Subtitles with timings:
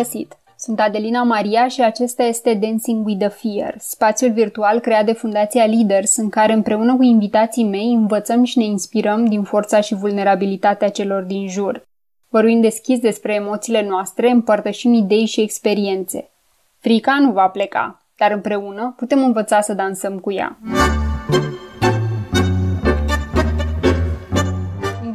[0.00, 0.34] găsit!
[0.58, 5.64] Sunt Adelina Maria și acesta este Dancing with the Fear, spațiul virtual creat de Fundația
[5.64, 10.88] Leaders, în care împreună cu invitații mei învățăm și ne inspirăm din forța și vulnerabilitatea
[10.88, 11.82] celor din jur.
[12.28, 16.30] Vorbim deschis despre emoțiile noastre, împărtășim idei și experiențe.
[16.78, 20.58] Frica nu va pleca, dar împreună putem învăța să dansăm cu ea.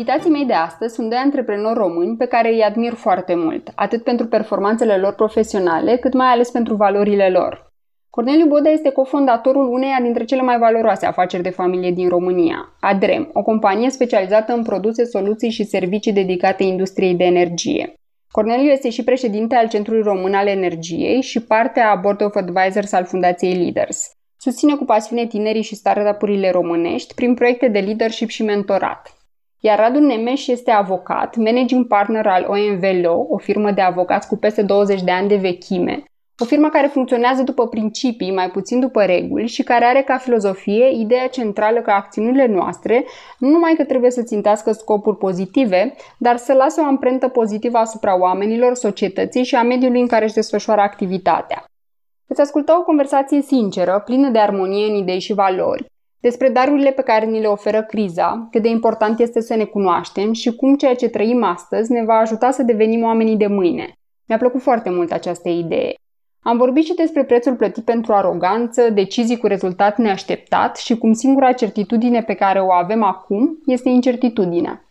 [0.05, 4.03] Invitații mei de astăzi sunt doi antreprenori români pe care îi admir foarte mult, atât
[4.03, 7.71] pentru performanțele lor profesionale, cât mai ales pentru valorile lor.
[8.09, 13.29] Corneliu Boda este cofondatorul uneia dintre cele mai valoroase afaceri de familie din România, Adrem,
[13.33, 17.93] o companie specializată în produse, soluții și servicii dedicate industriei de energie.
[18.31, 22.91] Corneliu este și președinte al Centrului Român al Energiei și parte a Board of Advisors
[22.91, 24.11] al Fundației Leaders.
[24.37, 29.14] Susține cu pasiune tinerii și startup-urile românești prin proiecte de leadership și mentorat.
[29.59, 34.37] Iar Radu Nemeș este avocat, managing partner al OMV Law, o firmă de avocați cu
[34.37, 36.03] peste 20 de ani de vechime,
[36.37, 40.89] o firmă care funcționează după principii, mai puțin după reguli și care are ca filozofie
[40.99, 43.05] ideea centrală că acțiunile noastre
[43.39, 48.19] nu numai că trebuie să țintească scopuri pozitive, dar să lasă o amprentă pozitivă asupra
[48.19, 51.65] oamenilor, societății și a mediului în care își desfășoară activitatea.
[52.27, 55.85] Veți asculta o conversație sinceră, plină de armonie în idei și valori,
[56.19, 60.33] despre darurile pe care ni le oferă criza, cât de important este să ne cunoaștem
[60.33, 63.93] și cum ceea ce trăim astăzi ne va ajuta să devenim oamenii de mâine.
[64.27, 65.93] Mi-a plăcut foarte mult această idee.
[66.47, 71.51] Am vorbit și despre prețul plătit pentru aroganță, decizii cu rezultat neașteptat și cum singura
[71.51, 74.84] certitudine pe care o avem acum este incertitudinea.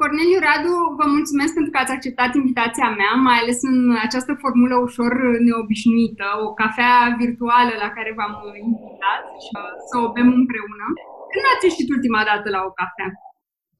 [0.00, 4.76] Corneliu Radu, vă mulțumesc pentru că ați acceptat invitația mea, mai ales în această formulă
[4.86, 5.12] ușor
[5.46, 8.34] neobișnuită, o cafea virtuală la care v-am
[8.66, 9.50] invitat și
[9.88, 10.86] să o bem împreună.
[11.32, 13.08] Când ați ieșit ultima dată la o cafea?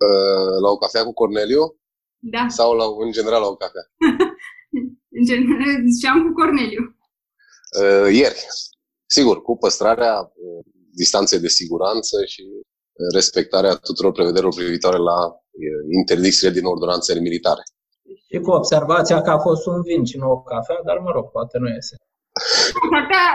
[0.07, 1.63] Uh, la o cafea cu Corneliu?
[2.35, 2.43] Da.
[2.59, 3.85] Sau la, în general la o cafea?
[5.19, 6.83] în general, ziceam cu Corneliu.
[7.83, 8.41] Uh, ieri.
[9.17, 10.15] Sigur, cu păstrarea
[10.45, 10.61] uh,
[11.01, 12.43] distanței de siguranță și
[13.15, 15.19] respectarea tuturor prevederilor privitoare la
[16.01, 17.63] interdicțiile din ordonanțele militare.
[18.31, 21.31] Și cu observația că a fost un vin și nu o cafea, dar mă rog,
[21.31, 21.95] poate nu iese.
[22.95, 23.27] Cafea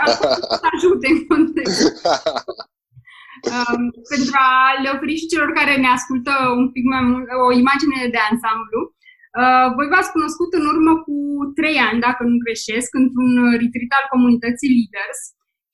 [0.60, 1.92] să ajute în context.
[3.52, 4.52] Um, pentru a
[4.84, 8.80] le oferi și celor care ne ascultă un pic mai mult, o imagine de ansamblu,
[9.40, 11.16] uh, voi v-ați cunoscut în urmă cu
[11.60, 13.32] trei ani, dacă nu greșesc, într-un
[13.62, 15.20] retreat al comunității Leaders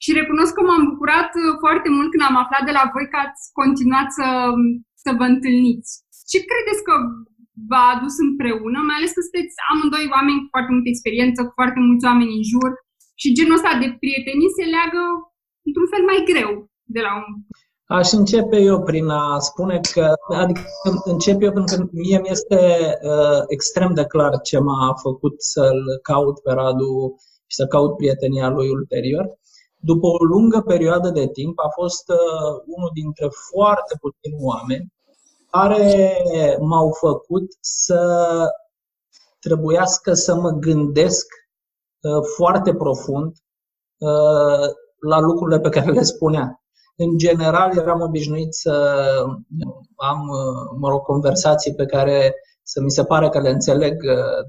[0.03, 1.31] și recunosc că m-am bucurat
[1.63, 4.27] foarte mult când am aflat de la voi că ați continuat să,
[5.03, 5.91] să vă întâlniți.
[6.31, 6.93] Ce credeți că
[7.69, 11.79] v-a adus împreună, mai ales că sunteți amândoi oameni cu foarte multă experiență, cu foarte
[11.87, 12.69] mulți oameni în jur
[13.21, 15.03] și genul ăsta de prietenii se leagă
[15.67, 16.51] într-un fel mai greu
[16.95, 17.27] de la un
[17.99, 20.61] Aș începe eu prin a spune că, adică
[21.13, 22.59] încep eu pentru că mie mi este
[23.11, 27.15] uh, extrem de clar ce m-a făcut să-l caut pe Radu
[27.47, 29.25] și să caut prietenia lui ulterior.
[29.81, 34.93] După o lungă perioadă de timp a fost uh, unul dintre foarte puțini oameni
[35.49, 38.01] care m-au făcut să
[39.39, 41.25] trebuiască să mă gândesc
[42.01, 43.35] uh, foarte profund
[43.97, 44.67] uh,
[44.99, 46.63] la lucrurile pe care le spunea.
[46.95, 48.71] În general, eram obișnuit să
[49.95, 53.95] am, uh, mă rog, conversații pe care să mi se pare că le înțeleg,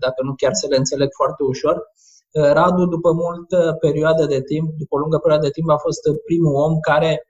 [0.01, 1.83] dacă nu chiar să le înțeleg foarte ușor.
[2.33, 6.55] Radu, după multă perioadă de timp, după o lungă perioadă de timp, a fost primul
[6.55, 7.25] om care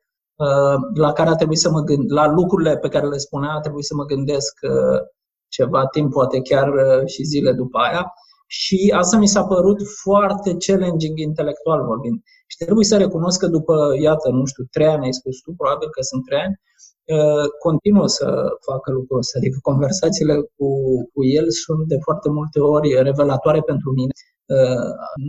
[0.49, 3.60] Uh, la care a trebuit să mă gând, la lucrurile pe care le spunea, a
[3.60, 5.00] trebuit să mă gândesc uh,
[5.49, 8.12] ceva timp, poate chiar uh, și zile după aia.
[8.47, 12.19] Și asta mi s-a părut foarte challenging intelectual vorbind.
[12.47, 15.89] Și trebuie să recunosc că după, iată, nu știu, trei ani ai spus tu, probabil
[15.89, 16.56] că sunt trei ani,
[17.66, 18.27] continuă să
[18.69, 19.39] facă lucrul ăsta.
[19.39, 20.69] Adică conversațiile cu,
[21.12, 24.12] cu el sunt de foarte multe ori revelatoare pentru mine.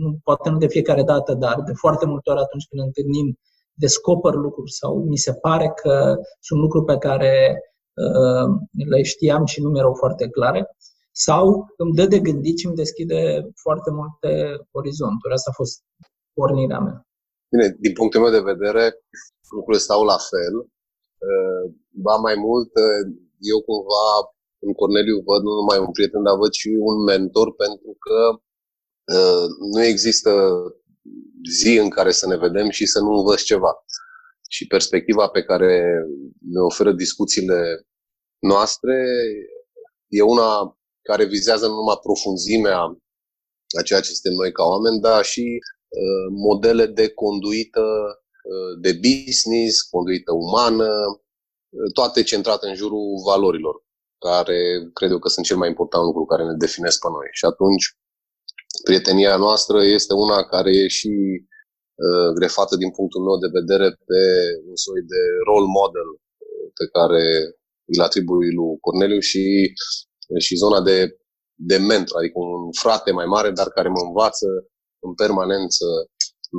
[0.00, 3.38] Nu, poate nu de fiecare dată, dar de foarte multe ori atunci când întâlnim
[3.74, 7.32] descoper lucruri sau mi se pare că sunt lucruri pe care
[8.04, 8.46] uh,
[8.92, 10.60] le știam și nu mi erau foarte clare,
[11.12, 11.44] sau
[11.76, 13.20] îmi dă de gândit și îmi deschide
[13.64, 14.30] foarte multe
[14.70, 15.32] orizonturi.
[15.32, 15.76] Asta a fost
[16.38, 17.06] pornirea mea.
[17.52, 18.84] Bine, din punctul meu de vedere,
[19.56, 20.54] lucrurile stau la fel.
[21.28, 21.64] Uh,
[22.06, 23.02] ba mai mult, uh,
[23.52, 24.06] eu cumva
[24.66, 28.38] în Corneliu văd nu numai un prieten, dar văd și un mentor pentru că uh,
[29.74, 30.30] nu există
[31.50, 33.84] zi în care să ne vedem și să nu învăț ceva.
[34.48, 35.92] Și perspectiva pe care
[36.40, 37.86] ne oferă discuțiile
[38.38, 39.04] noastre
[40.08, 42.78] e una care vizează nu numai profunzimea
[43.78, 45.58] a ceea ce suntem noi ca oameni, dar și
[45.88, 53.84] uh, modele de conduită uh, de business, conduită umană, uh, toate centrate în jurul valorilor,
[54.18, 57.28] care cred eu că sunt cel mai important lucru care ne definesc pe noi.
[57.30, 57.96] Și atunci
[58.88, 61.12] prietenia noastră este una care e și
[62.04, 64.20] uh, grefată din punctul meu de vedere pe
[64.68, 67.24] un soi de role model uh, pe care
[67.92, 69.44] îl atribui lui Corneliu și,
[70.46, 70.96] și zona de,
[71.70, 74.46] de mentor, adică un frate mai mare, dar care mă învață
[75.06, 75.86] în permanență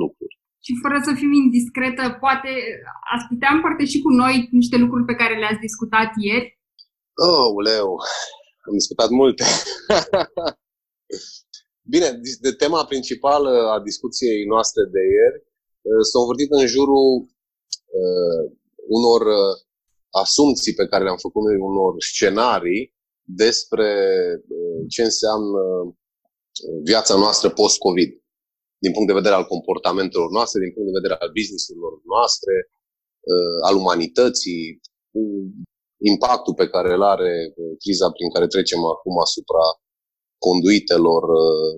[0.02, 0.34] lucruri.
[0.66, 2.50] Și fără să fiu indiscretă, poate
[3.14, 6.48] ați putea împărtăși cu noi niște lucruri pe care le-ați discutat ieri?
[7.28, 7.88] Oh, uleu,
[8.66, 9.44] am discutat multe.
[11.92, 15.38] Bine, de tema principală a discuției noastre de ieri
[15.88, 17.10] uh, s-a învârtit în jurul
[18.00, 18.42] uh,
[18.98, 19.54] unor uh,
[20.22, 22.82] asumții pe care le-am făcut noi, unor scenarii
[23.42, 23.90] despre
[24.56, 25.62] uh, ce înseamnă
[26.90, 28.10] viața noastră post-COVID.
[28.84, 32.54] Din punct de vedere al comportamentelor noastre, din punct de vedere al businessurilor noastre,
[33.30, 34.62] uh, al umanității,
[36.12, 39.64] impactul pe care îl are uh, criza prin care trecem acum asupra
[40.46, 41.72] conduitelor uh,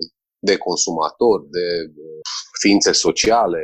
[0.49, 1.67] de consumatori, de
[2.05, 2.19] uh,
[2.61, 3.63] ființe sociale,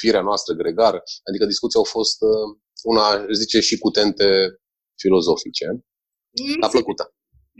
[0.00, 1.00] firea noastră gregară.
[1.28, 2.46] Adică discuția au fost uh,
[2.92, 3.06] una,
[3.40, 4.28] zice, și cu tente
[5.02, 5.66] filozofice.
[6.66, 7.04] A plăcută.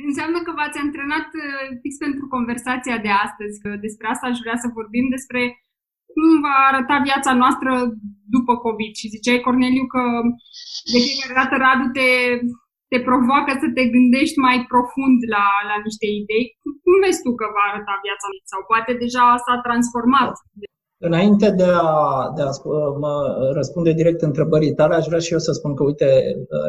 [0.08, 1.28] Înseamnă că v-ați antrenat
[1.82, 5.40] fix pentru conversația de astăzi, că despre asta aș vrea să vorbim, despre
[6.12, 7.70] cum va arăta viața noastră
[8.36, 8.92] după COVID.
[9.00, 10.02] Și ziceai, Corneliu, că
[10.92, 12.08] de fiecare dată Radu te
[12.90, 16.44] te provoacă să te gândești mai profund la, la niște idei.
[16.84, 20.32] Cum vezi tu că va arăta viața sau poate deja s-a transformat?
[21.08, 21.94] Înainte de a,
[22.36, 22.50] de a
[23.04, 23.14] mă
[23.58, 26.08] răspunde direct întrebării tale, aș vrea și eu să spun că, uite,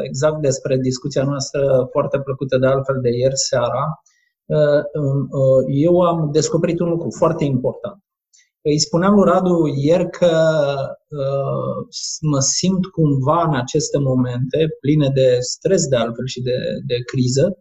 [0.08, 1.62] exact despre discuția noastră
[1.94, 3.84] foarte plăcută de altfel de ieri seara,
[5.86, 7.98] eu am descoperit un lucru foarte important.
[8.62, 10.32] Îi spuneam lui Radu ieri că
[11.08, 11.86] uh,
[12.20, 16.56] mă simt cumva în aceste momente, pline de stres de altfel și de,
[16.86, 17.58] de criză,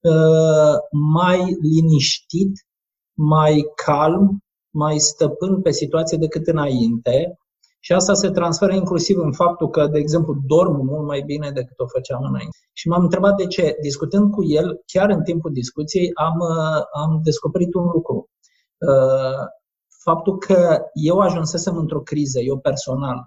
[0.00, 0.76] uh,
[1.14, 2.52] mai liniștit,
[3.16, 7.38] mai calm, mai stăpân pe situație decât înainte.
[7.80, 11.78] Și asta se transferă inclusiv în faptul că, de exemplu, dorm mult mai bine decât
[11.78, 12.56] o făceam înainte.
[12.72, 13.76] Și m-am întrebat de ce.
[13.80, 18.30] Discutând cu el, chiar în timpul discuției, am, uh, am descoperit un lucru.
[18.78, 19.44] Uh,
[20.08, 23.18] faptul că eu ajunsesem într-o criză, eu personal,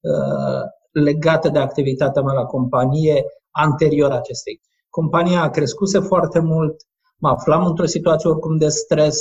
[0.00, 0.62] uh,
[0.92, 4.60] legată de activitatea mea la companie anterior acestei.
[4.90, 6.76] Compania a crescut foarte mult,
[7.18, 9.18] mă aflam într-o situație oricum de stres,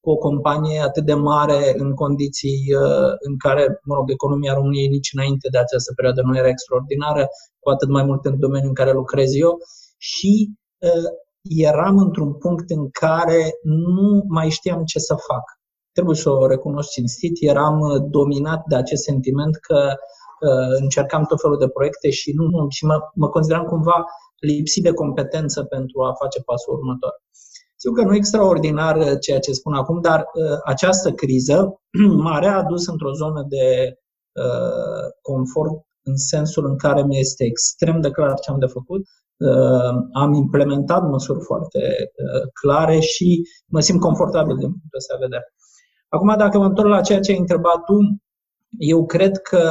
[0.00, 4.88] cu o companie atât de mare în condiții uh, în care, mă rog, economia României
[4.88, 7.26] nici înainte de această perioadă nu era extraordinară,
[7.58, 9.58] cu atât mai mult în domeniul în care lucrez eu
[9.98, 11.08] și uh,
[11.42, 15.57] eram într-un punct în care nu mai știam ce să fac
[15.98, 21.40] trebuie să o recunosc cinstit, eram uh, dominat de acest sentiment că uh, încercam tot
[21.40, 24.04] felul de proiecte și nu, nu și mă, mă consideram cumva
[24.40, 27.12] lipsit de competență pentru a face pasul următor.
[27.76, 31.80] Sigur că nu e extraordinar uh, ceea ce spun acum, dar uh, această criză
[32.24, 33.66] m-a readus într-o zonă de
[34.42, 35.72] uh, confort
[36.02, 39.02] în sensul în care mi este extrem de clar ce am de făcut.
[39.36, 45.24] Uh, am implementat măsuri foarte uh, clare și mă simt confortabil din punctul ăsta de
[45.24, 45.46] vedere.
[46.08, 47.96] Acum, dacă mă întorc la ceea ce ai întrebat tu,
[48.78, 49.62] eu cred că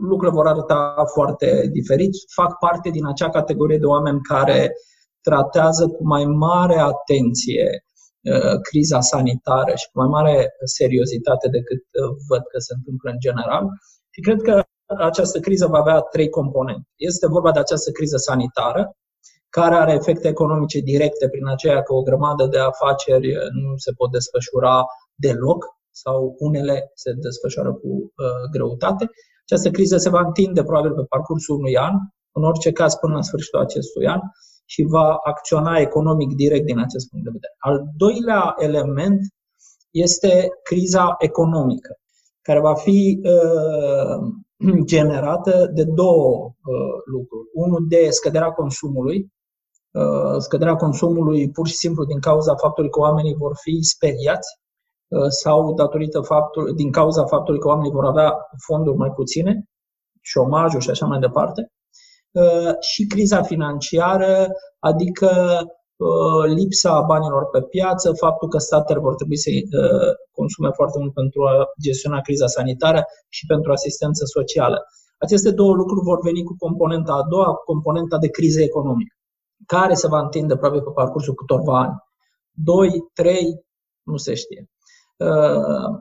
[0.00, 2.10] lucrurile vor arăta foarte diferit.
[2.34, 4.72] Fac parte din acea categorie de oameni care
[5.20, 7.66] tratează cu mai mare atenție
[8.32, 13.18] uh, criza sanitară și cu mai mare seriozitate decât uh, văd că se întâmplă în
[13.18, 13.64] general.
[14.10, 14.62] Și cred că
[14.98, 16.88] această criză va avea trei componente.
[16.96, 18.96] Este vorba de această criză sanitară,
[19.48, 23.28] care are efecte economice directe prin aceea că o grămadă de afaceri
[23.62, 25.64] nu se pot desfășura deloc
[26.02, 29.10] sau unele se desfășoară cu uh, greutate.
[29.42, 31.94] Această criză se va întinde probabil pe parcursul unui an,
[32.32, 34.20] în orice caz până la sfârșitul acestui an
[34.64, 37.54] și va acționa economic direct din acest punct de vedere.
[37.58, 39.20] Al doilea element
[39.90, 41.98] este criza economică,
[42.42, 44.18] care va fi uh,
[44.92, 47.48] generată de două uh, lucruri.
[47.52, 49.32] Unul de scăderea consumului,
[49.90, 54.63] uh, scăderea consumului pur și simplu din cauza faptului că oamenii vor fi speriați Uh,
[55.28, 58.34] sau datorită faptului, din cauza faptului că oamenii vor avea
[58.66, 59.64] fonduri mai puține,
[60.20, 61.72] șomajul și așa mai departe,
[62.30, 65.30] uh, și criza financiară, adică
[65.96, 69.50] uh, lipsa banilor pe piață, faptul că statele vor trebui să
[70.32, 74.78] consume foarte mult pentru a gestiona criza sanitară și pentru asistență socială.
[75.18, 79.14] Aceste două lucruri vor veni cu componenta a doua, componenta de criză economică,
[79.66, 81.94] care se va întinde probabil pe parcursul câtorva ani.
[82.50, 83.64] 2, 3,
[84.02, 84.68] nu se știe.
[85.16, 86.00] Uh,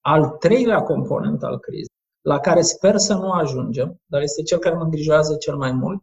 [0.00, 4.74] al treilea component al crizei, la care sper să nu ajungem, dar este cel care
[4.74, 6.02] mă îngrijorează cel mai mult,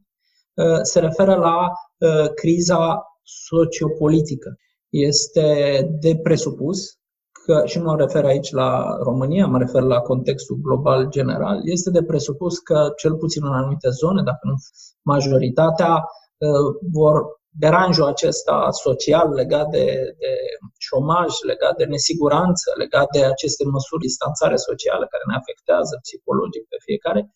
[0.53, 4.55] uh, se referă la uh, criza sociopolitică.
[4.89, 6.99] Este de presupus
[7.45, 11.89] că, și nu mă refer aici la România, mă refer la contextul global general, este
[11.89, 14.53] de presupus că, cel puțin în anumite zone, dacă nu
[15.01, 19.85] majoritatea, uh, vor deranjul acesta social legat de,
[20.17, 20.31] de
[20.77, 26.63] șomaj, legat de nesiguranță, legat de aceste măsuri de distanțare socială care ne afectează psihologic
[26.67, 27.31] pe fiecare,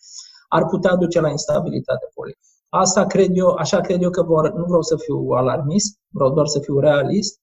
[0.48, 2.48] ar putea duce la instabilitate politică.
[2.70, 6.48] Asta cred eu, așa cred eu că vor, nu vreau să fiu alarmist, vreau doar
[6.48, 7.40] să fiu realist.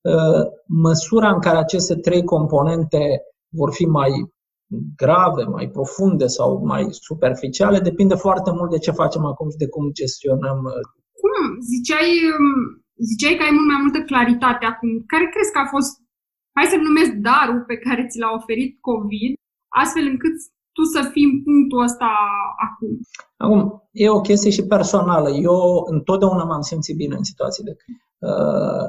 [0.00, 4.10] Uh, măsura în care aceste trei componente vor fi mai
[4.96, 9.68] grave, mai profunde sau mai superficiale depinde foarte mult de ce facem acum și de
[9.68, 11.36] cum gestionăm uh, cum
[11.72, 12.60] ziceai, um,
[13.10, 14.90] ziceai că ai mult mai multă claritate acum.
[15.12, 15.92] Care crezi că a fost,
[16.56, 19.32] hai să-l numesc darul pe care ți l-a oferit COVID,
[19.82, 20.36] astfel încât
[20.76, 22.10] tu să fii în punctul ăsta
[22.66, 22.90] acum?
[23.44, 23.60] Acum,
[24.04, 25.28] e o chestie și personală.
[25.50, 25.58] Eu
[25.94, 28.02] întotdeauna m-am simțit bine în situații de criză.
[28.28, 28.88] Uh,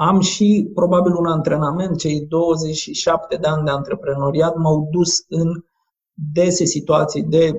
[0.00, 5.64] am și probabil un antrenament, cei 27 de ani de antreprenoriat m-au dus în
[6.12, 7.52] dese situații de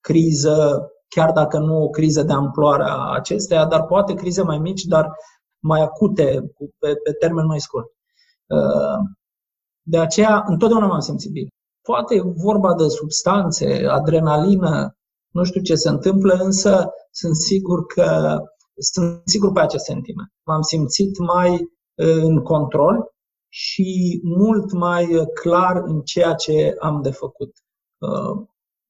[0.00, 4.82] criză, chiar dacă nu o criză de amploare a acesteia, dar poate crize mai mici,
[4.82, 5.16] dar
[5.58, 7.86] mai acute, pe, pe termen mai scurt.
[8.46, 8.98] Uh,
[9.82, 11.48] de aceea, întotdeauna m-am simțit bine.
[11.82, 14.96] Poate e vorba de substanțe, adrenalină,
[15.30, 18.38] nu știu ce se întâmplă, însă sunt sigur că
[18.78, 20.32] sunt sigur pe acest sentiment.
[20.46, 23.12] M-am simțit mai uh, în control
[23.48, 27.56] și mult mai clar în ceea ce am de făcut.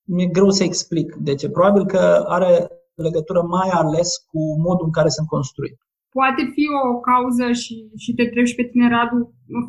[0.06, 1.50] Uh, mi-e greu să explic de ce.
[1.50, 5.76] Probabil că are legătură mai ales cu modul în care sunt construit.
[6.18, 9.18] Poate fi o cauză și, și te trebuie și pe tine, Radu,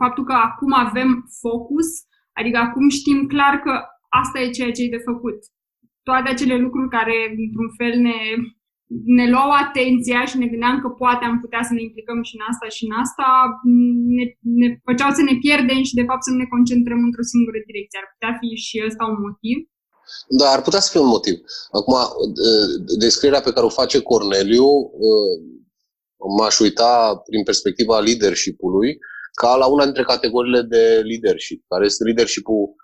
[0.04, 1.10] faptul că acum avem
[1.44, 1.88] focus,
[2.40, 3.74] adică acum știm clar că
[4.22, 5.40] asta e ceea ce e de făcut.
[6.10, 8.18] Toate acele lucruri care, într-un fel, ne,
[9.18, 12.44] ne luau atenția și ne gândeam că poate am putea să ne implicăm și în
[12.52, 13.28] asta și în asta,
[14.18, 14.26] ne,
[14.60, 18.00] ne făceau să ne pierdem și, de fapt, să nu ne concentrăm într-o singură direcție.
[18.00, 19.58] Ar putea fi și ăsta un motiv.
[20.28, 21.40] Da, ar putea să fie un motiv.
[21.72, 21.96] Acum,
[22.98, 24.92] descrierea pe care o face Corneliu,
[26.38, 28.98] m-aș uita prin perspectiva leadership-ului
[29.34, 32.76] ca la una dintre categoriile de leadership, care este leadership-ul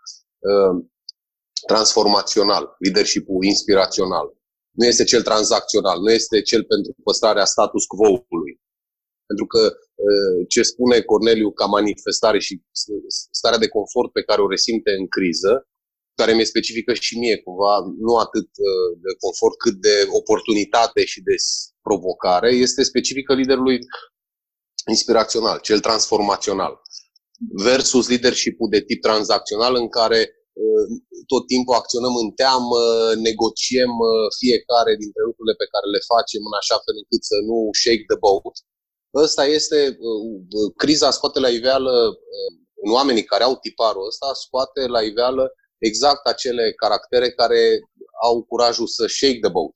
[1.67, 4.39] transformațional, leadership-ul inspirațional.
[4.71, 8.61] Nu este cel tranzacțional, nu este cel pentru păstrarea status quo-ului.
[9.25, 9.73] Pentru că
[10.47, 12.61] ce spune Corneliu ca manifestare și
[13.31, 15.69] starea de confort pe care o resimte în criză,
[16.21, 17.73] care mi-e specifică și mie, cumva,
[18.07, 21.35] nu atât uh, de confort, cât de oportunitate și de
[21.87, 23.77] provocare, este specifică liderului
[24.95, 26.73] inspirațional, cel transformațional,
[27.67, 30.19] versus leadership-ul de tip tranzacțional în care
[30.63, 30.85] uh,
[31.31, 32.81] tot timpul acționăm în teamă,
[33.27, 37.57] negociem uh, fiecare dintre lucrurile pe care le facem în așa fel încât să nu
[37.81, 38.57] shake the boat.
[39.25, 39.79] Ăsta este,
[40.81, 41.93] criza scoate la iveală
[42.83, 45.43] în oamenii care au tiparul ăsta, scoate la iveală
[45.89, 47.61] exact acele caractere care
[48.21, 49.75] au curajul să shake the boat.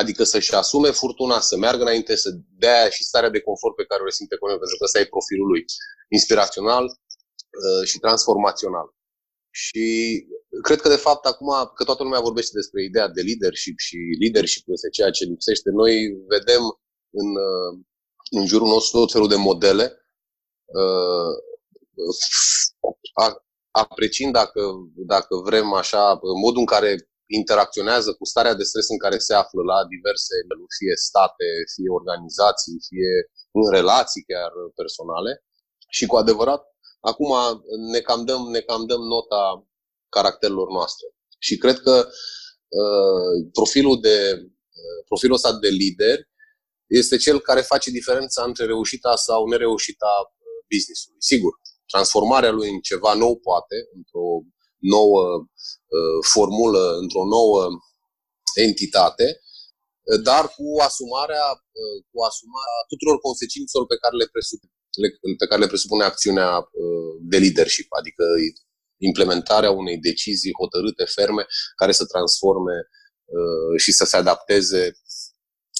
[0.00, 2.30] Adică să-și asume furtuna, să meargă înainte, să
[2.64, 5.48] dea și starea de confort pe care o resimte Cornel, pentru că ăsta e profilul
[5.48, 5.64] lui.
[6.08, 8.88] Inspirațional uh, și transformațional.
[9.50, 9.86] Și
[10.62, 14.64] cred că, de fapt, acum că toată lumea vorbește despre ideea de leadership și leadership
[14.68, 15.94] este ceea ce lipsește, noi
[16.28, 16.62] vedem
[17.20, 17.72] în, uh,
[18.30, 19.84] în jurul nostru tot felul de modele
[23.78, 24.60] uh, apreciind, dacă,
[25.12, 29.62] dacă vrem așa, modul în care interacționează cu starea de stres în care se află
[29.62, 30.34] la diverse,
[30.78, 33.12] fie state, fie organizații, fie
[33.58, 35.32] în relații chiar personale.
[35.96, 36.62] Și cu adevărat,
[37.00, 37.30] acum
[37.92, 39.68] ne cam dăm, ne cam dăm nota
[40.08, 41.06] caracterelor noastre.
[41.38, 42.08] Și cred că
[42.82, 44.16] uh, profilul, de,
[44.82, 46.18] uh, profilul ăsta de lider
[46.86, 51.20] este cel care face diferența între reușita sau nereușita uh, business-ului.
[51.20, 51.52] Sigur,
[51.92, 54.28] transformarea lui în ceva nou, poate, într-o
[54.94, 55.22] nouă
[55.96, 57.60] uh, formulă, într-o nouă
[58.66, 59.26] entitate,
[60.08, 61.46] uh, dar cu asumarea,
[61.80, 64.72] uh, cu asumarea tuturor consecințelor pe care le presupune,
[65.40, 68.24] pe care le presupune acțiunea uh, de leadership, adică
[69.10, 72.76] implementarea unei decizii hotărâte, ferme, care să transforme
[73.36, 74.82] uh, și să se adapteze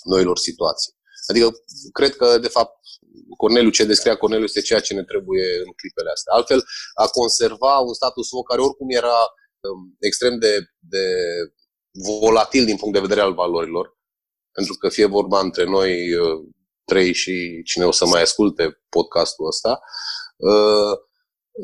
[0.04, 0.97] noilor situații.
[1.30, 1.48] Adică,
[1.92, 2.76] cred că, de fapt,
[3.36, 6.34] Corneliu, ce descria Corneliu este ceea ce ne trebuie în clipele astea.
[6.34, 9.18] Altfel, a conserva un status quo care oricum era
[9.60, 11.06] um, extrem de, de
[12.20, 13.98] volatil din punct de vedere al valorilor,
[14.52, 16.48] pentru că fie vorba între noi uh,
[16.84, 19.80] trei și cine o să mai asculte podcastul ăsta,
[20.36, 20.92] uh,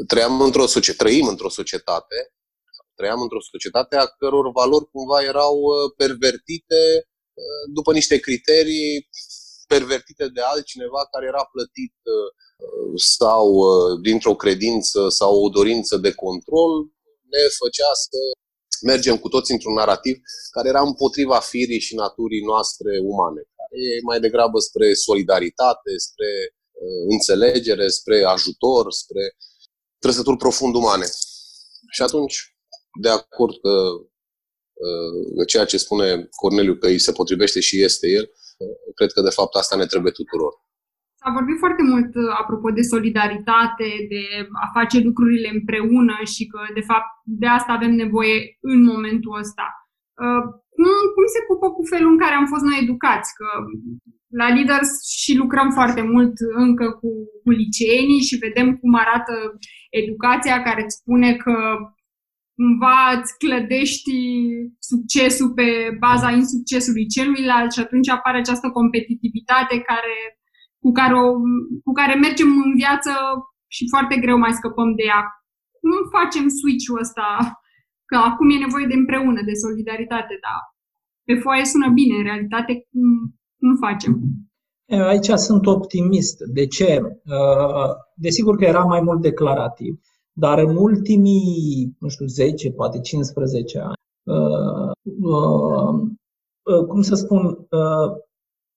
[0.06, 2.33] trăiam într-o societate, trăim într-o societate,
[2.94, 7.09] trăiam într-o societate a căror valori cumva erau uh, pervertite
[7.73, 9.09] după niște criterii
[9.66, 11.94] pervertite de altcineva care era plătit
[12.97, 13.47] sau
[14.06, 16.73] dintr-o credință sau o dorință de control,
[17.33, 18.18] ne făcea să
[18.85, 20.16] mergem cu toți într-un narativ
[20.50, 26.30] care era împotriva firii și naturii noastre umane, care e mai degrabă spre solidaritate, spre
[26.73, 29.37] uh, înțelegere, spre ajutor, spre
[29.99, 31.06] trăsături profund umane.
[31.90, 32.37] Și atunci,
[33.00, 33.75] de acord că
[34.85, 38.44] uh, ceea ce spune Corneliu că îi se potrivește și este el, uh,
[38.99, 40.53] cred că de fapt asta ne trebuie tuturor.
[41.21, 44.23] S-a vorbit foarte mult uh, apropo de solidaritate, de
[44.65, 48.37] a face lucrurile împreună și că, de fapt, de asta avem nevoie
[48.73, 49.67] în momentul ăsta.
[50.23, 50.43] Uh,
[50.75, 53.29] cum, cum se pupă cu felul în care am fost noi educați?
[53.39, 53.49] Că
[54.41, 54.91] la Leaders
[55.23, 56.35] și lucrăm foarte mult
[56.67, 57.09] încă cu,
[57.43, 59.35] cu liceenii și vedem cum arată
[59.91, 61.55] educația care îți spune că
[62.59, 64.17] cumva îți clădești
[64.91, 65.69] succesul pe
[66.05, 70.17] baza insuccesului celuilalt și atunci apare această competitivitate care
[70.83, 71.27] cu care, o,
[71.85, 73.11] cu care mergem în viață
[73.75, 75.23] și foarte greu mai scăpăm de ea.
[75.81, 77.29] Cum facem switch-ul ăsta?
[78.11, 80.61] Că acum e nevoie de împreună, de solidaritate, dar
[81.27, 83.09] pe foaie sună bine, în realitate cum,
[83.61, 84.13] cum facem?
[85.13, 86.37] Aici sunt optimist.
[86.59, 86.89] De ce?
[87.37, 89.93] Uh, desigur că era mai mult declarativ,
[90.37, 94.91] dar în ultimii, nu știu, 10, poate 15 ani, uh,
[96.62, 97.69] uh, cum să spun,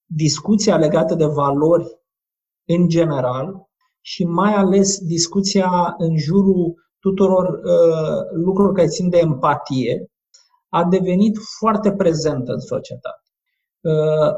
[0.06, 2.00] discuția legată de valori
[2.68, 3.68] în general
[4.02, 10.12] și mai ales discuția în jurul tuturor uh, lucrurilor care țin de empatie
[10.70, 13.22] a devenit foarte prezentă în societate.
[13.82, 14.34] Uh,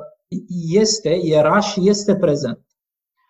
[0.71, 2.65] este, era și este prezent.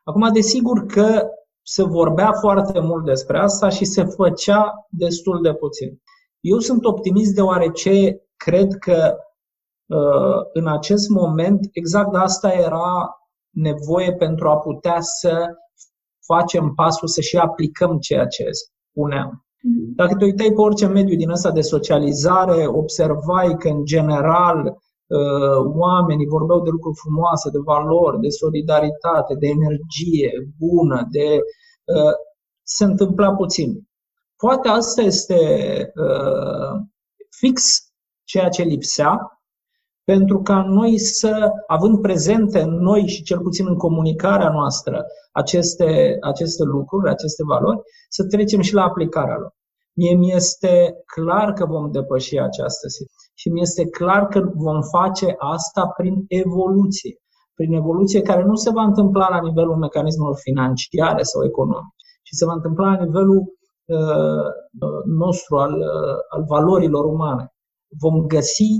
[0.03, 1.29] Acum, desigur că
[1.61, 6.01] se vorbea foarte mult despre asta și se făcea destul de puțin.
[6.39, 9.15] Eu sunt optimist deoarece cred că
[9.85, 15.45] uh, în acest moment exact asta era nevoie pentru a putea să
[16.25, 19.45] facem pasul să și aplicăm ceea ce spuneam.
[19.61, 19.95] Mhm.
[19.95, 24.73] Dacă te uitai pe orice mediu din ăsta de socializare, observai că, în general, uh,
[25.75, 31.27] oamenii vorbeau de lucruri frumoase, de valori, de solidaritate, de energie bună, de.
[31.83, 32.13] Uh,
[32.63, 33.87] se întâmpla puțin.
[34.37, 35.35] Poate asta este
[35.95, 36.81] uh,
[37.29, 37.63] fix
[38.23, 39.41] ceea ce lipsea
[40.03, 46.17] pentru ca noi să, având prezente în noi și cel puțin în comunicarea noastră aceste,
[46.21, 49.53] aceste lucruri, aceste valori, să trecem și la aplicarea lor.
[49.93, 54.81] Mie mi este clar că vom depăși această situație și mi este clar că vom
[54.81, 57.13] face asta prin evoluție.
[57.53, 62.45] Prin evoluție care nu se va întâmpla la nivelul mecanismelor financiare sau economice, ci se
[62.45, 63.41] va întâmpla la nivelul
[63.85, 67.53] uh, nostru al, uh, al valorilor umane.
[68.01, 68.71] Vom găsi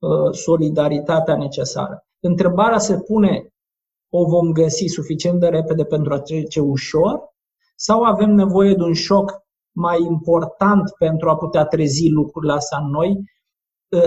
[0.00, 2.06] Uh, solidaritatea necesară.
[2.20, 3.48] Întrebarea se pune,
[4.12, 7.20] o vom găsi suficient de repede pentru a trece ușor
[7.76, 9.32] sau avem nevoie de un șoc
[9.76, 13.16] mai important pentru a putea trezi lucrurile astea în noi, uh,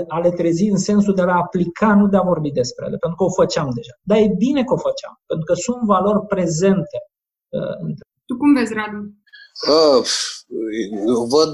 [0.07, 3.17] a le trezi în sensul de a aplica, nu de a vorbi despre ele, pentru
[3.17, 3.95] că o făceam deja.
[4.01, 6.97] Dar e bine că o făceam, pentru că sunt valori prezente.
[7.49, 8.99] Uh, tu cum vezi, Radu?
[9.75, 9.99] Uh,
[11.35, 11.53] văd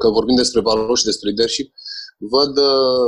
[0.00, 1.68] că vorbim despre valori și despre leadership,
[2.18, 3.06] văd uh,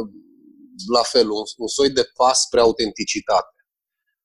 [0.93, 3.55] la fel un, un soi de pas spre autenticitate.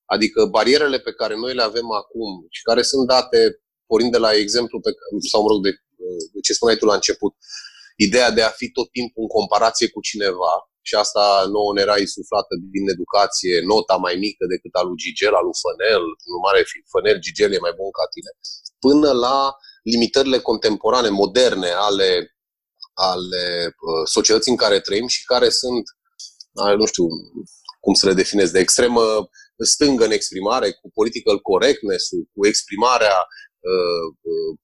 [0.06, 3.40] Adică barierele pe care noi le avem acum și care sunt date,
[3.86, 4.90] pornind de la exemplu pe,
[5.32, 5.72] sau, mă rog, de,
[6.34, 7.34] de ce spuneai tu la început,
[8.06, 10.54] ideea de a fi tot timpul în comparație cu cineva,
[10.88, 11.24] și asta
[11.56, 15.60] nouă ne era insuflată din educație, nota mai mică decât a lui Gigel, a lui
[15.64, 18.32] Fănel, nu mare fi Fănel, Gigel e mai bun ca tine,
[18.86, 19.38] până la
[19.92, 22.10] limitările contemporane, moderne ale
[22.94, 25.84] ale uh, societății în care trăim și care sunt,
[26.78, 27.06] nu știu
[27.80, 33.26] cum să le definez, de extremă stângă în exprimare, cu political correctness cu exprimarea uh,
[33.26, 33.51] uh,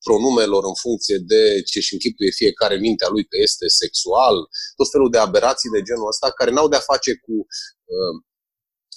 [0.06, 4.36] pronumelor în funcție de ce își închipuie fiecare mintea lui că este sexual,
[4.76, 7.36] tot felul de aberații de genul ăsta care n-au de-a face cu,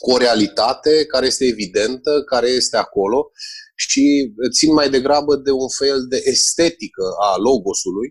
[0.03, 3.31] cu o realitate care este evidentă, care este acolo
[3.75, 8.09] și țin mai degrabă de un fel de estetică a logosului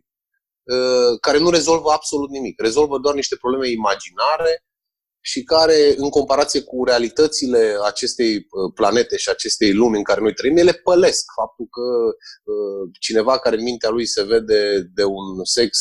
[0.75, 2.61] Uh, care nu rezolvă absolut nimic.
[2.61, 4.63] Rezolvă doar niște probleme imaginare
[5.21, 10.33] și care, în comparație cu realitățile acestei uh, planete și acestei lumi în care noi
[10.33, 11.87] trăim, ele pălesc faptul că
[12.51, 14.61] uh, cineva care în mintea lui se vede
[14.93, 15.79] de un sex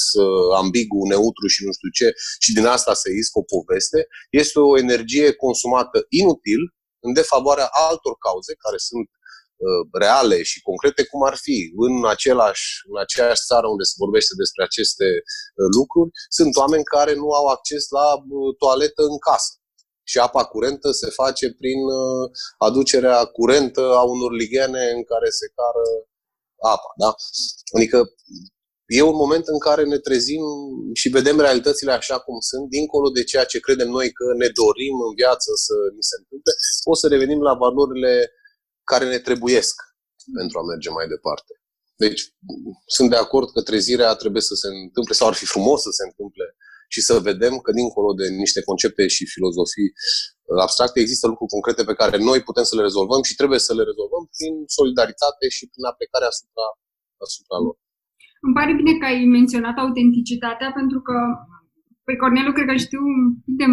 [0.57, 4.79] ambigu, neutru și nu știu ce, și din asta se iscă o poveste, este o
[4.79, 6.63] energie consumată inutil,
[7.01, 9.18] în defavoarea altor cauze care sunt Uh,
[9.93, 14.63] reale și concrete, cum ar fi în, același, în aceeași țară unde se vorbește despre
[14.65, 19.53] aceste uh, lucruri, sunt oameni care nu au acces la uh, toaletă în casă.
[20.11, 22.25] și apa curentă se face prin uh,
[22.69, 25.85] aducerea curentă a unor ligene în care se cară
[26.75, 26.91] apa.
[27.03, 27.11] Da?
[27.77, 27.99] Adică
[28.99, 30.45] e un moment în care ne trezim
[31.01, 34.97] și vedem realitățile așa cum sunt, dincolo de ceea ce credem noi că ne dorim
[35.09, 36.53] în viață să ni se întâmple,
[36.93, 38.13] o să revenim la valorile
[38.93, 39.77] care ne trebuiesc
[40.39, 41.53] pentru a merge mai departe.
[42.05, 42.21] Deci,
[42.97, 46.05] sunt de acord că trezirea trebuie să se întâmple, sau ar fi frumos să se
[46.09, 46.47] întâmple
[46.95, 49.91] și să vedem că dincolo de niște concepte și filozofii
[50.67, 53.85] abstracte există lucruri concrete pe care noi putem să le rezolvăm și trebuie să le
[53.91, 56.67] rezolvăm prin solidaritate și prin aplicarea asupra,
[57.27, 57.75] asupra lor.
[58.47, 61.17] Îmi pare bine că ai menționat autenticitatea pentru că
[62.09, 63.03] pe Cornelu cred că știu
[63.61, 63.67] de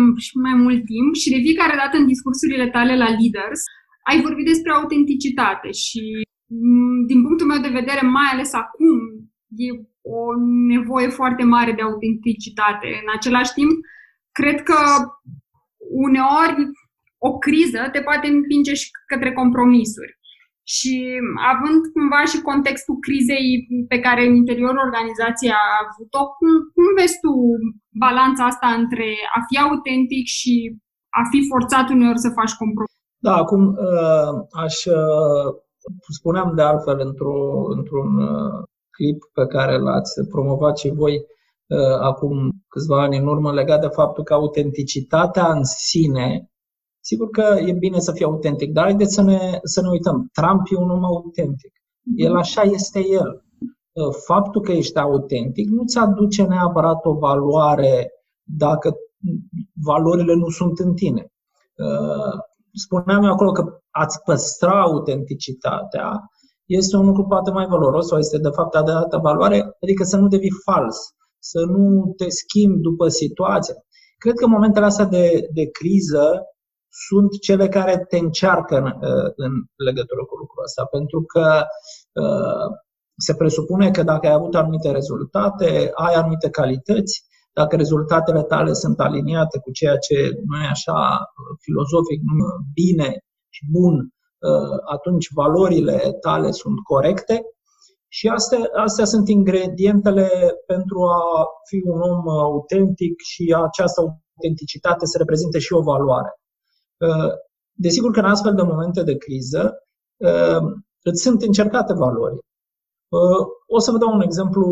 [0.46, 3.62] mai mult timp și de fiecare dată în discursurile tale la Leaders
[4.10, 6.02] ai vorbit despre autenticitate și
[6.46, 8.98] mm, din punctul meu de vedere, mai ales acum,
[9.66, 9.70] e
[10.18, 10.20] o
[10.74, 12.88] nevoie foarte mare de autenticitate.
[13.04, 13.74] În același timp,
[14.40, 14.80] cred că
[16.08, 16.56] uneori
[17.28, 20.14] o criză te poate împinge și către compromisuri.
[20.76, 20.94] Și
[21.54, 23.48] având cumva și contextul crizei
[23.92, 27.32] pe care în interiorul organizației a avut-o, cum, cum vezi tu
[28.06, 30.54] balanța asta între a fi autentic și
[31.22, 32.95] a fi forțat uneori să faci compromis?
[33.26, 35.54] Da, acum uh, aș uh,
[36.14, 41.26] spuneam de altfel într-o, într-un uh, clip pe care l-ați promovat și voi
[42.02, 46.50] acum câțiva ani în urmă legat de faptul că autenticitatea în sine
[47.00, 50.30] Sigur că e bine să fie autentic, dar haideți să ne, să ne uităm.
[50.34, 51.72] Trump e un om autentic.
[52.16, 52.38] El mhm.
[52.38, 53.44] așa este el.
[53.92, 58.12] Uh, faptul că ești autentic nu-ți aduce neapărat o valoare
[58.44, 58.96] dacă
[59.84, 61.32] valorile nu sunt în tine.
[62.76, 66.12] Uh, spuneam eu acolo că ați păstra autenticitatea
[66.66, 70.28] este un lucru poate mai valoros sau este de fapt adevărată valoare, adică să nu
[70.28, 70.98] devii fals,
[71.40, 73.74] să nu te schimbi după situație.
[74.18, 76.42] Cred că în momentele astea de, de criză
[77.08, 81.64] sunt cele care te încearcă în, uh, în legătură cu lucrul ăsta, pentru că
[82.22, 82.68] uh,
[83.18, 87.26] se presupune că dacă ai avut anumite rezultate, ai anumite calități,
[87.60, 90.16] dacă rezultatele tale sunt aliniate cu ceea ce
[90.52, 90.98] noi așa
[91.66, 93.10] filozofic numim bine
[93.50, 97.42] și bun, uh, atunci valorile tale sunt corecte
[98.08, 100.30] și astea, astea sunt ingredientele
[100.66, 106.32] pentru a fi un om autentic și această autenticitate să reprezinte și o valoare.
[106.98, 107.32] Uh,
[107.72, 109.74] desigur că în astfel de momente de criză
[110.18, 110.64] uh,
[111.02, 112.40] îți sunt încercate valori.
[113.08, 114.66] Uh, o să vă dau un exemplu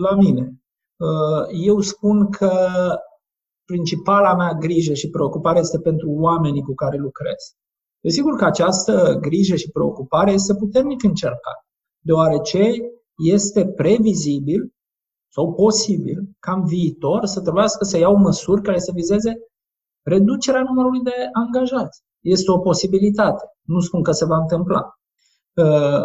[0.00, 0.60] la mine.
[1.64, 2.50] Eu spun că
[3.64, 7.56] principala mea grijă și preocupare este pentru oamenii cu care lucrez.
[8.00, 11.66] Desigur că această grijă și preocupare este puternic încercată,
[12.04, 12.72] deoarece
[13.16, 14.74] este previzibil
[15.32, 19.32] sau posibil ca în viitor să trebuiască să iau măsuri care să vizeze
[20.02, 22.02] reducerea numărului de angajați.
[22.20, 23.44] Este o posibilitate.
[23.62, 24.98] Nu spun că se va întâmpla.
[25.54, 26.04] Uh,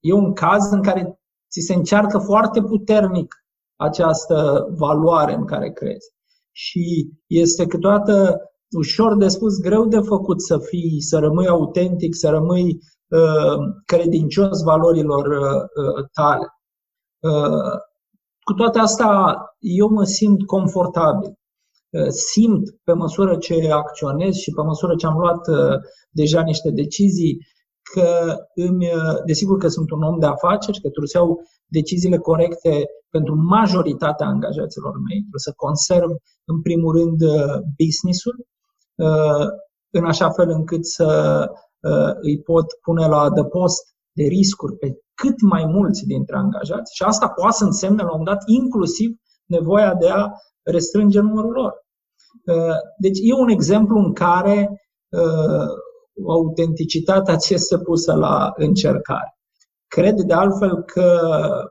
[0.00, 3.41] e un caz în care ți se încearcă foarte puternic
[3.82, 6.10] această valoare în care crezi.
[6.52, 8.40] Și este câteodată
[8.76, 14.62] ușor de spus, greu de făcut să fii, să rămâi autentic, să rămâi uh, credincios
[14.62, 16.46] valorilor uh, tale.
[17.18, 17.78] Uh,
[18.44, 21.32] cu toate astea, eu mă simt confortabil.
[21.90, 25.78] Uh, simt pe măsură ce acționez și pe măsură ce am luat uh,
[26.10, 27.38] deja niște decizii
[27.92, 32.18] că îmi, uh, desigur că sunt un om de afaceri, că trebuie să iau deciziile
[32.18, 32.84] corecte
[33.16, 36.10] pentru majoritatea angajaților mei, trebuie să conserv
[36.44, 37.18] în primul rând
[37.80, 38.36] businessul,
[39.98, 41.08] în așa fel încât să
[42.20, 47.28] îi pot pune la adăpost de riscuri pe cât mai mulți dintre angajați și asta
[47.28, 49.10] poate să însemne la un dat inclusiv
[49.46, 50.28] nevoia de a
[50.62, 51.72] restrânge numărul lor.
[52.46, 55.68] Uh, deci e un exemplu în care uh,
[56.28, 59.36] autenticitatea ți este pusă la încercare.
[59.96, 61.08] Cred de altfel că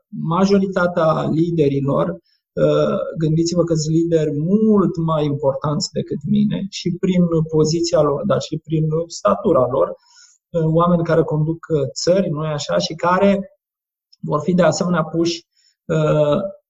[0.09, 8.01] majoritatea liderilor, uh, gândiți-vă că sunt lideri mult mai importanți decât mine și prin poziția
[8.01, 9.95] lor, dar și prin statura lor,
[10.73, 13.39] oameni care conduc țări, nu așa, și care
[14.19, 15.45] vor fi de asemenea puși,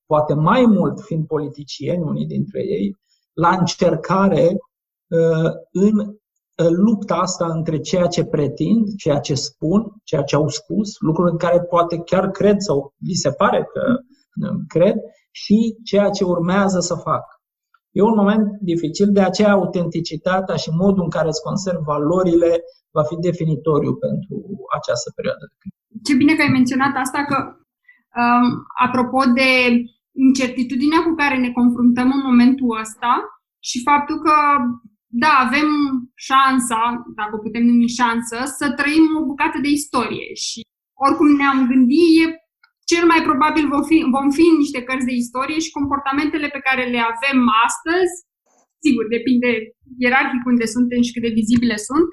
[0.06, 2.96] poate mai mult fiind politicieni, unii dintre ei,
[3.34, 4.58] la încercare
[5.08, 6.16] uh, în uh,
[6.70, 11.38] lupta asta între ceea ce pretind, ceea ce spun, ceea ce au spus, lucruri în
[11.38, 13.82] care poate chiar cred sau vi se pare că
[14.48, 14.96] uh, cred,
[15.32, 17.24] și ceea ce urmează să fac.
[17.92, 22.52] E un moment dificil, de aceea autenticitatea și modul în care îți conserv valorile
[22.92, 24.36] va fi definitoriu pentru
[24.78, 25.80] această perioadă de criză.
[26.06, 27.38] Ce bine că ai menționat asta, că
[28.20, 28.48] um,
[28.86, 29.50] apropo de
[30.28, 33.12] incertitudinea cu care ne confruntăm în momentul ăsta
[33.70, 34.36] și faptul că
[35.24, 35.70] da, avem
[36.28, 36.82] șansa,
[37.20, 40.60] dacă o putem numi șansă, să trăim o bucată de istorie și
[41.06, 42.26] oricum ne-am gândit, e
[42.92, 46.66] cel mai probabil vom fi, vom fi în niște cărți de istorie și comportamentele pe
[46.68, 48.14] care le avem astăzi,
[48.86, 49.52] sigur, depinde
[50.04, 52.08] ierarhic unde suntem și cât de vizibile sunt,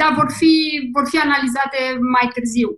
[0.00, 0.54] dar vor fi,
[0.94, 1.80] vor fi analizate
[2.14, 2.70] mai târziu.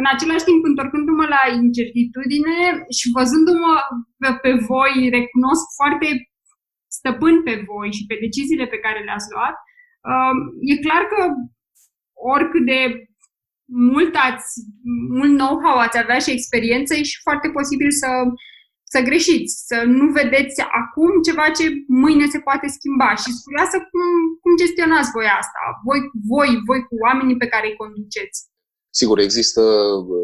[0.00, 2.56] În același timp, întorcându-mă la incertitudine
[2.96, 3.74] și văzându-mă
[4.20, 6.08] pe, pe voi, recunosc foarte
[7.02, 9.56] stăpân pe voi și pe deciziile pe care le-ați luat,
[10.10, 10.36] um,
[10.70, 11.20] e clar că
[12.34, 12.80] oricât de
[13.94, 14.50] mult, ați,
[15.18, 18.10] mult know-how ați avea și experiență, e și foarte posibil să,
[18.92, 21.64] să greșiți, să nu vedeți acum ceva ce
[22.02, 23.10] mâine se poate schimba.
[23.22, 24.06] Și curioasă cum,
[24.42, 26.00] cum gestionați voi asta, voi,
[26.32, 28.38] voi, voi cu oamenii pe care îi conduceți.
[28.94, 29.62] Sigur, există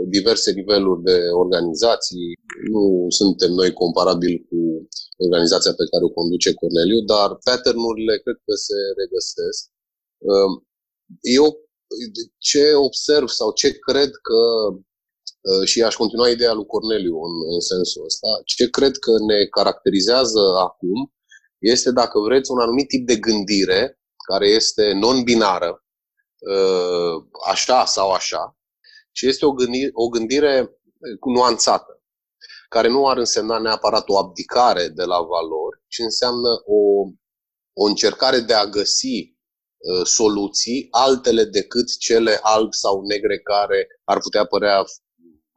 [0.06, 2.28] diverse niveluri de organizații.
[2.70, 8.54] Nu suntem noi comparabili cu organizația pe care o conduce Corneliu, dar pattern-urile cred că
[8.66, 9.60] se regăsesc.
[11.20, 11.46] Eu
[12.38, 14.40] ce observ sau ce cred că
[15.64, 20.40] și aș continua ideea lui Corneliu în, în sensul ăsta, ce cred că ne caracterizează
[20.56, 21.12] acum
[21.58, 25.84] este, dacă vreți, un anumit tip de gândire care este non-binară,
[27.46, 28.57] așa sau așa,
[29.18, 30.80] ci este o gândire, o gândire
[31.34, 32.02] nuanțată,
[32.68, 36.80] care nu ar însemna neapărat o abdicare de la valori, ci înseamnă o,
[37.72, 44.18] o încercare de a găsi uh, soluții altele decât cele alb sau negre care ar
[44.18, 44.84] putea părea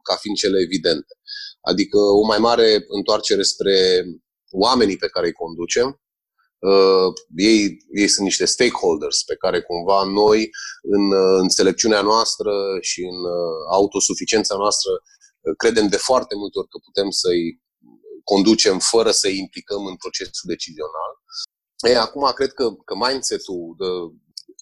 [0.02, 1.14] ca fiind cele evidente.
[1.60, 4.04] Adică o mai mare întoarcere spre
[4.50, 6.00] oamenii pe care îi conducem,
[6.70, 7.60] uh, ei,
[8.00, 10.50] ei sunt niște stakeholders pe care cumva noi,
[10.82, 16.68] în uh, înțelepciunea noastră și în uh, autosuficiența noastră, uh, credem de foarte multe ori
[16.68, 17.60] că putem să-i
[18.24, 21.12] conducem fără să-i implicăm în procesul decizional.
[21.88, 23.86] E, acum cred că, că mindset-ul de,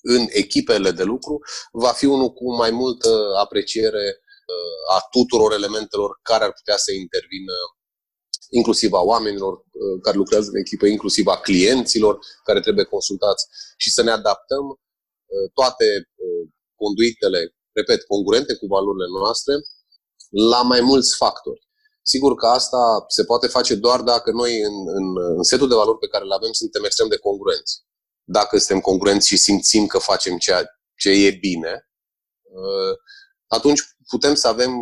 [0.03, 1.39] în echipele de lucru
[1.73, 3.11] va fi unul cu mai multă
[3.45, 4.07] apreciere
[4.53, 7.53] uh, a tuturor elementelor care ar putea să intervină
[8.51, 13.91] inclusiv a oamenilor uh, care lucrează în echipă, inclusiv a clienților care trebuie consultați și
[13.91, 19.55] să ne adaptăm uh, toate uh, conduitele, repet, congruente cu valorile noastre,
[20.53, 21.69] la mai mulți factori.
[22.03, 25.99] Sigur că asta se poate face doar dacă noi, în, în, în setul de valori
[25.99, 27.83] pe care le avem, suntem extrem de congruenți.
[28.25, 30.65] Dacă suntem congruenți și simțim că facem ceea
[30.97, 31.89] ce e bine,
[33.47, 34.73] atunci putem să avem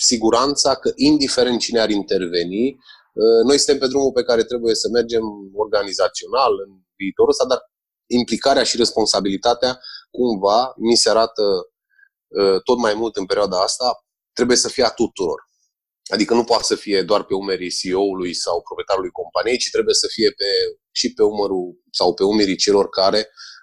[0.00, 4.88] siguranța că, indiferent cine ar interveni, uh, noi suntem pe drumul pe care trebuie să
[4.88, 5.22] mergem
[5.54, 7.60] organizațional în viitorul ăsta, dar
[8.06, 9.80] implicarea și responsabilitatea,
[10.10, 14.90] cumva, mi se arată uh, tot mai mult în perioada asta, trebuie să fie a
[14.90, 15.46] tuturor.
[16.12, 20.06] Adică nu poate să fie doar pe umerii CEO-ului sau proprietarului companiei, ci trebuie să
[20.10, 20.50] fie pe,
[20.90, 23.57] și pe umărul sau pe umerii celor care Uh,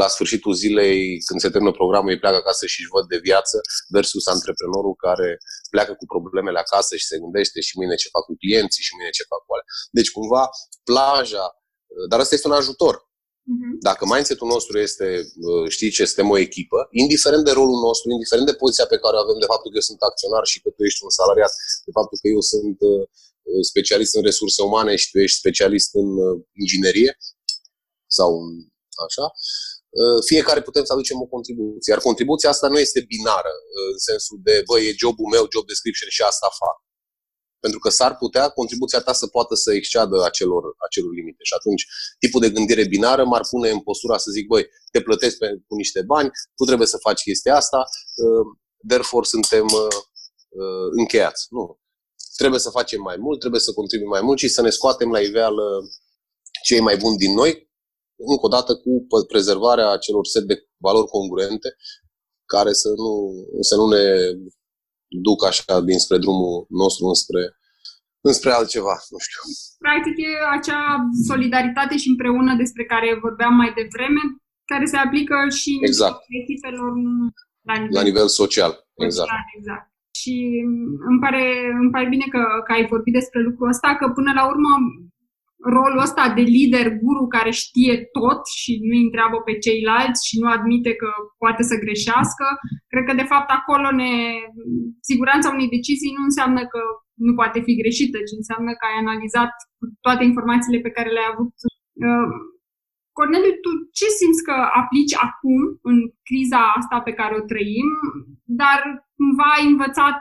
[0.00, 3.56] la sfârșitul zilei, când se termină programul, ei pleacă acasă și își văd de viață,
[3.94, 5.28] versus antreprenorul care
[5.74, 9.12] pleacă cu problemele acasă și se gândește și mâine ce fac cu clienții și mâine
[9.18, 9.68] ce fac cu alea.
[9.98, 10.44] Deci, cumva,
[10.88, 11.46] plaja,
[11.92, 12.94] uh, dar asta este un ajutor.
[13.52, 13.72] Uh-huh.
[13.88, 15.06] Dacă mindset-ul nostru este,
[15.48, 19.14] uh, știi ce, suntem o echipă, indiferent de rolul nostru, indiferent de poziția pe care
[19.16, 21.52] o avem, de faptul că eu sunt acționar și că tu ești un salariat,
[21.86, 22.78] de faptul că eu sunt
[23.70, 26.08] specialist în resurse umane și tu ești specialist în
[26.62, 27.10] inginerie
[28.18, 28.50] sau în
[29.08, 29.26] Așa?
[30.02, 31.92] Uh, fiecare putem să aducem o contribuție.
[31.92, 35.66] Iar contribuția asta nu este binară, uh, în sensul de, bă, e jobul meu, job
[35.66, 36.76] description și asta fac.
[37.64, 41.42] Pentru că s-ar putea contribuția ta să poată să exceadă acelor, acelor limite.
[41.42, 41.86] Și atunci,
[42.18, 45.74] tipul de gândire binară m-ar pune în postura să zic, băi, te plătesc pe, cu
[45.74, 47.80] niște bani, tu trebuie să faci chestia asta,
[48.24, 48.46] uh,
[48.88, 49.66] therefore suntem
[50.90, 51.46] încheiați.
[51.50, 51.80] Nu.
[52.36, 55.20] Trebuie să facem mai mult, trebuie să contribuim mai mult și să ne scoatem la
[55.20, 55.64] iveală
[56.64, 57.70] cei mai buni din noi,
[58.32, 58.90] încă o dată cu
[59.32, 61.68] prezervarea acelor set de valori congruente
[62.54, 63.12] care să nu,
[63.68, 64.04] să nu ne
[65.26, 67.42] duc așa dinspre drumul nostru înspre,
[68.28, 69.40] înspre altceva, nu știu.
[69.86, 70.82] Practic e acea
[71.30, 74.22] solidaritate și împreună despre care vorbeam mai devreme,
[74.72, 76.18] care se aplică și exact.
[76.42, 76.92] echipelor
[77.68, 78.72] la nivel, la nivel social.
[79.06, 79.30] Exact.
[79.30, 79.48] exact.
[79.58, 79.86] exact.
[80.20, 80.34] Și
[81.10, 81.44] îmi pare,
[81.80, 84.72] îmi pare bine că, că ai vorbit despre lucrul ăsta, că până la urmă
[85.74, 90.38] rolul ăsta de lider, guru care știe tot și nu îi întreabă pe ceilalți și
[90.40, 91.10] nu admite că
[91.42, 92.46] poate să greșească,
[92.92, 94.12] cred că de fapt acolo ne...
[95.10, 96.80] siguranța unei decizii nu înseamnă că
[97.26, 99.52] nu poate fi greșită, ci înseamnă că ai analizat
[100.04, 101.54] toate informațiile pe care le-ai avut.
[102.06, 102.34] Uh,
[103.18, 105.98] Corneliu, tu ce simți că aplici acum în
[106.28, 107.90] criza asta pe care o trăim,
[108.60, 108.80] dar
[109.18, 110.20] cumva ai învățat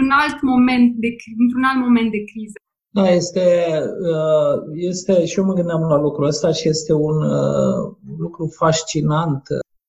[0.00, 1.10] în alt moment de,
[1.42, 2.58] într-un alt moment de criză?
[2.94, 3.66] Da, este,
[4.14, 9.42] uh, este, și eu mă gândeam la lucrul ăsta și este un uh, lucru fascinant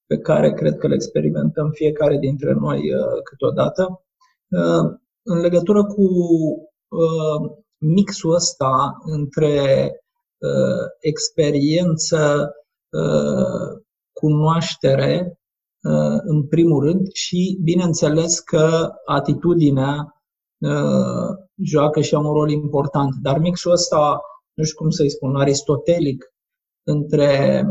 [0.05, 4.03] pe care cred că îl experimentăm fiecare dintre noi uh, câteodată.
[5.23, 6.07] În legătură cu
[7.77, 9.91] mixul ăsta între
[10.99, 12.51] experiență,
[14.13, 15.39] cunoaștere,
[16.23, 20.23] în primul rând, și bineînțeles că atitudinea
[21.61, 23.15] joacă și au un rol important.
[23.21, 24.21] Dar mixul ăsta,
[24.53, 26.33] nu știu cum să-i spun, aristotelic,
[26.83, 27.63] între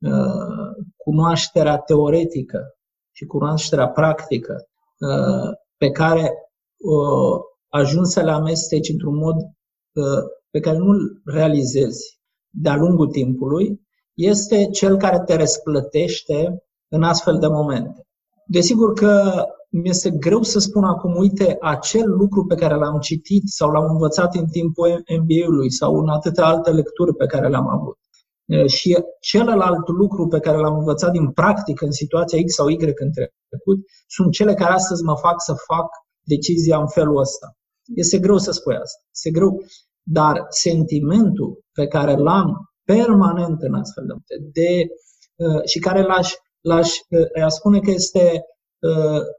[0.00, 2.76] uh, cunoașterea teoretică
[3.12, 4.54] și cunoașterea practică,
[4.98, 6.32] uh, pe care
[6.76, 12.20] uh, ajungi să le amesteci într-un mod uh, pe care nu-l realizezi
[12.50, 13.80] de-a lungul timpului,
[14.14, 18.06] este cel care te răsplătește în astfel de momente.
[18.46, 23.70] Desigur că mi-este greu să spun acum, uite, acel lucru pe care l-am citit sau
[23.70, 27.98] l-am învățat în timpul MBA-ului sau în atâtea alte lecturi pe care le-am avut.
[28.66, 33.10] Și celălalt lucru pe care l-am învățat din practică în situația X sau Y în
[33.12, 35.86] trecut sunt cele care astăzi mă fac să fac
[36.20, 37.56] decizia în felul ăsta.
[37.94, 39.00] Este greu să spui asta.
[39.14, 39.62] Este greu.
[40.02, 44.86] Dar sentimentul pe care l-am permanent în astfel de, de
[45.64, 46.88] și care l-aș, l-aș
[47.48, 48.55] spune că este Uh,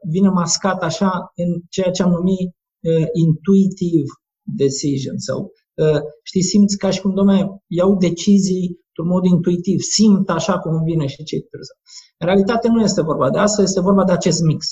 [0.08, 6.76] vine mascat așa în ceea ce am numit uh, intuitive decision sau uh, știi, simți
[6.76, 11.22] ca și cum, domne, iau decizii într-un mod intuitiv, simt așa cum îmi vine și
[11.24, 11.68] ce trebuie
[12.18, 14.66] În realitate nu este vorba de asta, este vorba de acest mix.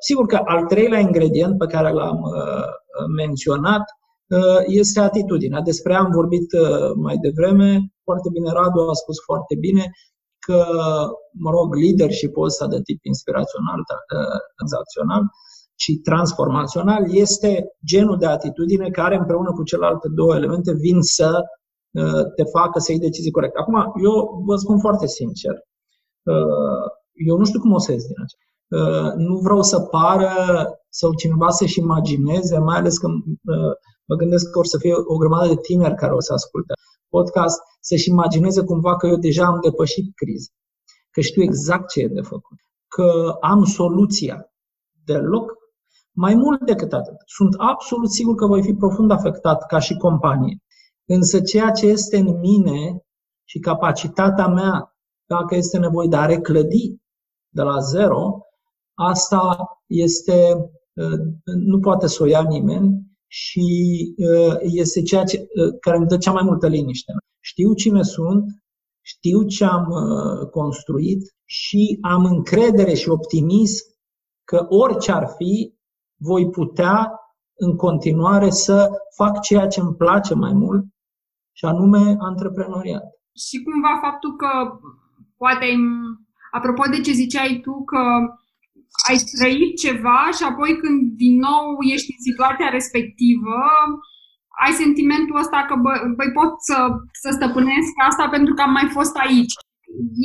[0.00, 2.18] Sigur că al treilea ingredient pe care l-am
[3.16, 3.82] menționat
[4.66, 5.60] este atitudinea.
[5.60, 6.46] Despre am vorbit
[6.94, 9.90] mai devreme, foarte bine Radu a spus foarte bine,
[10.46, 10.64] că,
[11.44, 13.80] mă rog, leadership-ul ăsta de tip inspirațional,
[14.56, 15.22] tranzacțional
[15.82, 21.40] și transformațional este genul de atitudine care împreună cu celelalte două elemente vin să
[21.90, 23.58] uh, te facă să iei decizii corecte.
[23.58, 23.74] Acum,
[24.04, 25.52] eu vă spun foarte sincer,
[26.22, 26.86] uh,
[27.28, 28.46] eu nu știu cum o să ies din aceasta.
[28.68, 30.30] Uh, nu vreau să pară
[30.88, 33.08] sau cineva să-și imagineze, mai ales că
[34.08, 36.72] mă gândesc că or să fie o grămadă de tineri care o să asculte
[37.08, 40.50] podcast să-și imagineze cumva că eu deja am depășit criza,
[41.10, 44.52] că știu exact ce e de făcut, că am soluția
[45.04, 45.56] deloc.
[46.12, 50.62] Mai mult decât atât, sunt absolut sigur că voi fi profund afectat ca și companie.
[51.04, 53.02] Însă ceea ce este în mine
[53.44, 56.96] și capacitatea mea, dacă este nevoie de a reclădi
[57.48, 58.38] de la zero,
[58.94, 60.54] asta este,
[61.44, 63.68] nu poate să o ia nimeni și
[64.16, 67.12] uh, este ceea ce, uh, care îmi dă cea mai multă liniște.
[67.40, 68.44] Știu cine sunt,
[69.00, 73.84] știu ce am uh, construit și am încredere și optimism
[74.44, 75.74] că orice ar fi,
[76.20, 77.12] voi putea
[77.54, 80.84] în continuare să fac ceea ce îmi place mai mult,
[81.58, 83.04] și anume antreprenoriat.
[83.44, 84.50] Și cumva faptul că,
[85.36, 85.66] poate,
[86.50, 88.02] apropo de ce ziceai tu, că
[89.08, 93.58] ai trăit ceva și apoi când din nou ești în situația respectivă,
[94.64, 96.76] ai sentimentul ăsta că bă, băi, pot să,
[97.22, 99.54] să stăpânesc asta pentru că am mai fost aici.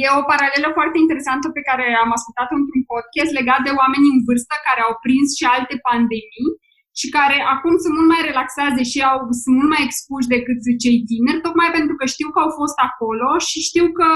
[0.03, 4.19] E o paralelă foarte interesantă pe care am ascultat-o într-un podcast legat de oameni în
[4.27, 6.51] vârstă care au prins și alte pandemii
[6.99, 10.99] și care acum sunt mult mai relaxați și au, sunt mult mai expuși decât cei
[11.09, 14.09] tineri, tocmai pentru că știu că au fost acolo și știu că,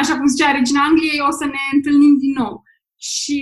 [0.00, 2.54] așa cum zicea Regina Angliei, o să ne întâlnim din nou.
[3.08, 3.38] Și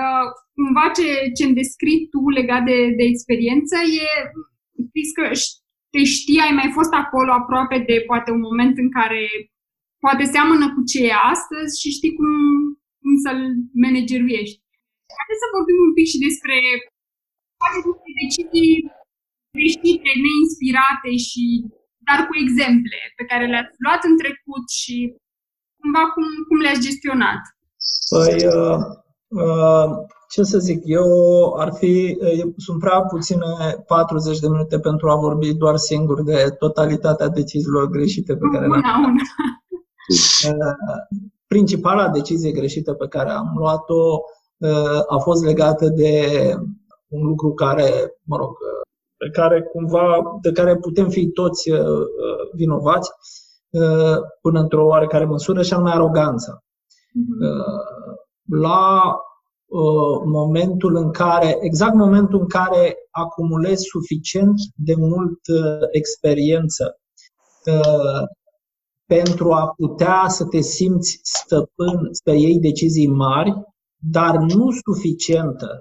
[0.00, 0.26] uh,
[0.56, 4.08] cumva ce, ce îmi descrii tu legat de, de experiență e
[5.16, 5.26] că
[5.92, 9.22] te știi, ai mai fost acolo aproape de poate un moment în care
[10.04, 12.30] poate seamănă cu ce e astăzi și știi cum,
[13.02, 13.42] cum să-l
[13.84, 14.58] manageruiești.
[15.18, 16.56] Haideți să vorbim un pic și despre
[17.60, 18.74] poate despre decizii
[19.56, 21.44] greșite, neinspirate și
[22.06, 24.96] dar cu exemple pe care le-ați luat în trecut și
[25.80, 27.42] cumva cum, cum le-ați gestionat.
[28.08, 28.78] Păi, uh,
[29.28, 29.90] uh,
[30.28, 31.08] ce să zic, eu
[31.58, 33.46] ar fi, uh, sunt prea puține
[33.86, 38.82] 40 de minute pentru a vorbi doar singur de totalitatea deciziilor greșite pe care le-am
[38.82, 39.12] luat.
[41.46, 44.20] Principala decizie greșită pe care am luat-o
[45.08, 46.28] a fost legată de
[47.08, 48.50] un lucru care, mă rog,
[49.16, 51.70] pe care cumva, de care putem fi toți
[52.54, 53.10] vinovați
[54.40, 56.64] până într-o oarecare măsură, și anume aroganța.
[57.14, 58.16] Uh,
[58.50, 59.16] la
[59.66, 66.98] uh, momentul în care, exact momentul în care acumulezi suficient de mult uh, experiență
[69.06, 73.52] pentru a putea să te simți stăpân, să iei decizii mari,
[73.96, 75.78] dar nu suficientă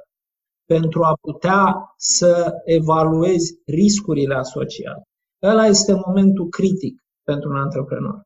[0.65, 5.01] pentru a putea să evaluezi riscurile asociate.
[5.41, 8.21] Ăla este momentul critic pentru un antreprenor.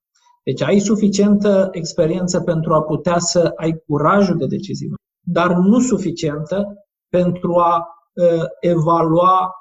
[0.48, 4.88] Deci ai suficientă experiență pentru a putea să ai curajul de decizie,
[5.26, 6.66] dar nu suficientă
[7.10, 9.52] pentru a uh, evalua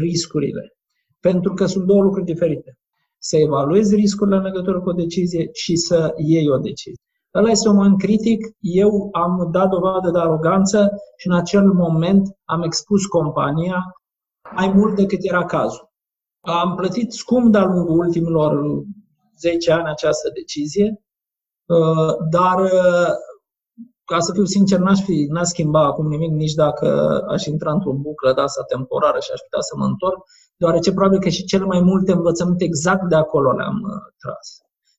[0.00, 0.74] riscurile.
[1.20, 2.78] Pentru că sunt două lucruri diferite.
[3.18, 7.04] Să evaluezi riscurile în legătură cu o decizie și să iei o decizie.
[7.34, 8.46] Ăla este un moment critic.
[8.60, 13.82] Eu am dat dovadă de aroganță și în acel moment am expus compania
[14.56, 15.90] mai mult decât era cazul.
[16.40, 18.82] Am plătit scump de-a lungul ultimilor
[19.42, 20.88] 10 ani această decizie,
[21.66, 23.12] uh, dar uh,
[24.04, 26.88] ca să fiu sincer, n-aș, fi, n-aș schimba acum nimic nici dacă
[27.28, 30.18] aș intra într-o buclă de asta temporară și aș putea să mă întorc,
[30.56, 34.46] deoarece probabil că și cele mai multe învățăminte exact de acolo le-am uh, tras.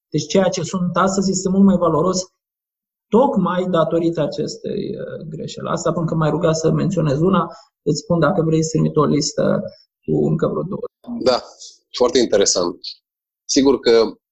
[0.09, 2.19] Deci ceea ce sunt astăzi este mult mai valoros
[3.07, 4.81] tocmai datorită acestei
[5.29, 5.67] greșeli.
[5.67, 7.47] Asta pentru că mai ruga să menționez una,
[7.81, 9.61] îți spun dacă vrei să trimit o listă
[10.03, 10.85] cu încă vreo două.
[11.23, 11.37] Da,
[11.97, 12.75] foarte interesant.
[13.45, 14.22] Sigur că Eh,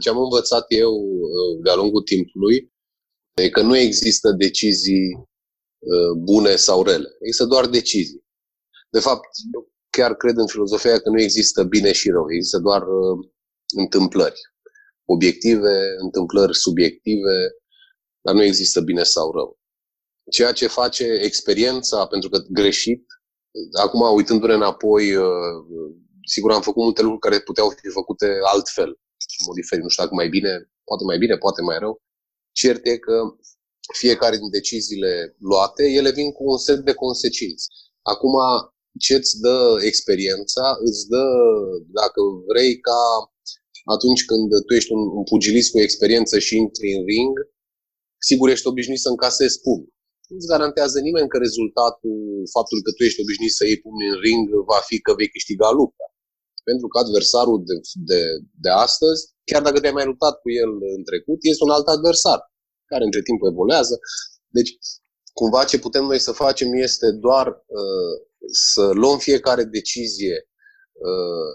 [0.00, 2.72] ce am învățat eu eh, de-a lungul timpului
[3.34, 5.10] e că nu există decizii
[5.78, 7.08] eh, bune sau rele.
[7.20, 8.24] Există doar decizii.
[8.90, 12.32] De fapt, eu chiar cred în filozofia că nu există bine și rău.
[12.32, 12.82] Există doar
[13.76, 14.40] întâmplări.
[15.04, 17.36] Obiective, întâmplări subiective,
[18.20, 19.58] dar nu există bine sau rău.
[20.30, 23.06] Ceea ce face experiența, pentru că greșit,
[23.80, 25.16] acum uitându-ne înapoi,
[26.24, 28.98] sigur am făcut multe lucruri care puteau fi făcute altfel
[29.38, 29.82] în mod diferit.
[29.84, 30.52] Nu știu dacă mai bine,
[30.88, 31.94] poate mai bine, poate mai rău.
[32.60, 33.16] Cert e că
[34.02, 37.66] fiecare din deciziile luate, ele vin cu un set de consecințe.
[38.12, 38.34] Acum,
[39.04, 39.58] ce îți dă
[39.90, 41.24] experiența, îți dă,
[42.00, 42.20] dacă
[42.50, 43.00] vrei, ca
[43.96, 47.34] atunci când tu ești un, un pugilist cu experiență și intri în ring,
[48.28, 49.92] sigur ești obișnuit să încasezi pumni.
[50.28, 52.18] Nu îți garantează nimeni că rezultatul,
[52.56, 55.70] faptul că tu ești obișnuit să iei pumni în ring, va fi că vei câștiga
[55.70, 56.06] lupta
[56.68, 57.74] pentru că adversarul de,
[58.10, 58.20] de,
[58.64, 62.40] de astăzi, chiar dacă te-ai mai luptat cu el în trecut, este un alt adversar,
[62.90, 63.98] care între timp evoluează.
[64.56, 64.70] Deci,
[65.32, 68.14] cumva ce putem noi să facem este doar uh,
[68.72, 70.36] să luăm fiecare decizie
[70.92, 71.52] uh,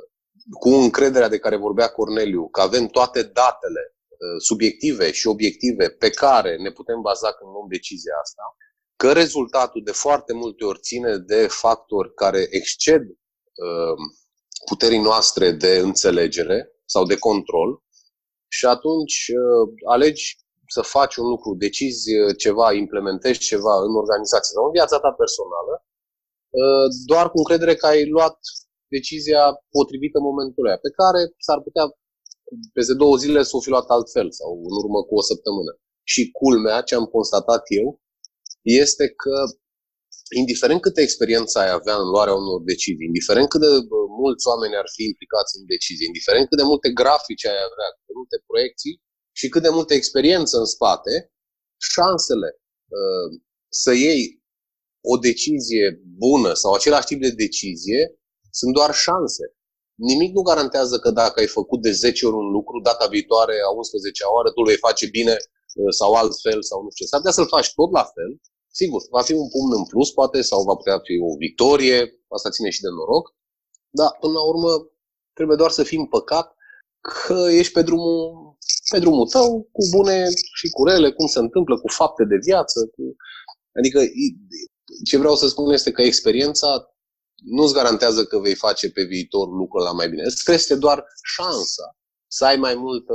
[0.60, 6.10] cu încrederea de care vorbea Corneliu, că avem toate datele uh, subiective și obiective pe
[6.10, 8.44] care ne putem baza când luăm decizia asta,
[8.96, 13.98] că rezultatul de foarte multe ori ține de factori care exced uh,
[14.66, 17.84] puterii noastre de înțelegere sau de control
[18.58, 20.38] și atunci uh, alegi
[20.68, 25.12] să faci un lucru, decizi uh, ceva, implementezi ceva în organizație sau în viața ta
[25.22, 28.38] personală, uh, doar cu încredere că ai luat
[28.96, 29.44] decizia
[29.76, 31.86] potrivită în momentul ăla, pe care s-ar putea
[32.74, 35.72] peste două zile să o fi luat altfel sau în urmă cu o săptămână.
[36.12, 37.88] Și culmea, ce am constatat eu,
[38.62, 39.36] este că
[40.42, 43.72] indiferent câtă experiență ai avea în luarea unor decizii, indiferent cât de
[44.22, 48.06] mulți oameni ar fi implicați în decizie, indiferent cât de multe grafice ai avea, cât
[48.10, 48.96] de multe proiecții
[49.40, 51.14] și cât de multă experiență în spate,
[51.94, 52.50] șansele
[52.98, 53.28] uh,
[53.82, 54.24] să iei
[55.14, 55.86] o decizie
[56.24, 58.02] bună sau același tip de decizie
[58.60, 59.46] sunt doar șanse.
[60.12, 63.70] Nimic nu garantează că dacă ai făcut de 10 ori un lucru, data viitoare, a
[63.76, 67.06] 11 oară, tu îl vei face bine uh, sau altfel sau nu știu.
[67.06, 68.32] S-ar putea să-l faci tot la fel,
[68.72, 72.50] Sigur, va fi un pumn în plus, poate, sau va putea fi o victorie, asta
[72.50, 73.36] ține și de noroc,
[73.90, 74.72] dar până la urmă
[75.34, 76.56] trebuie doar să fii împăcat
[77.02, 78.58] că ești pe drumul,
[78.92, 82.80] pe drumul tău, cu bune și cu rele, cum se întâmplă, cu fapte de viață.
[82.80, 83.16] Cu...
[83.78, 84.00] Adică
[85.06, 86.94] ce vreau să spun este că experiența
[87.44, 90.24] nu-ți garantează că vei face pe viitor lucrul la mai bine.
[90.24, 91.98] Îți crește doar șansa
[92.28, 93.14] să ai mai multă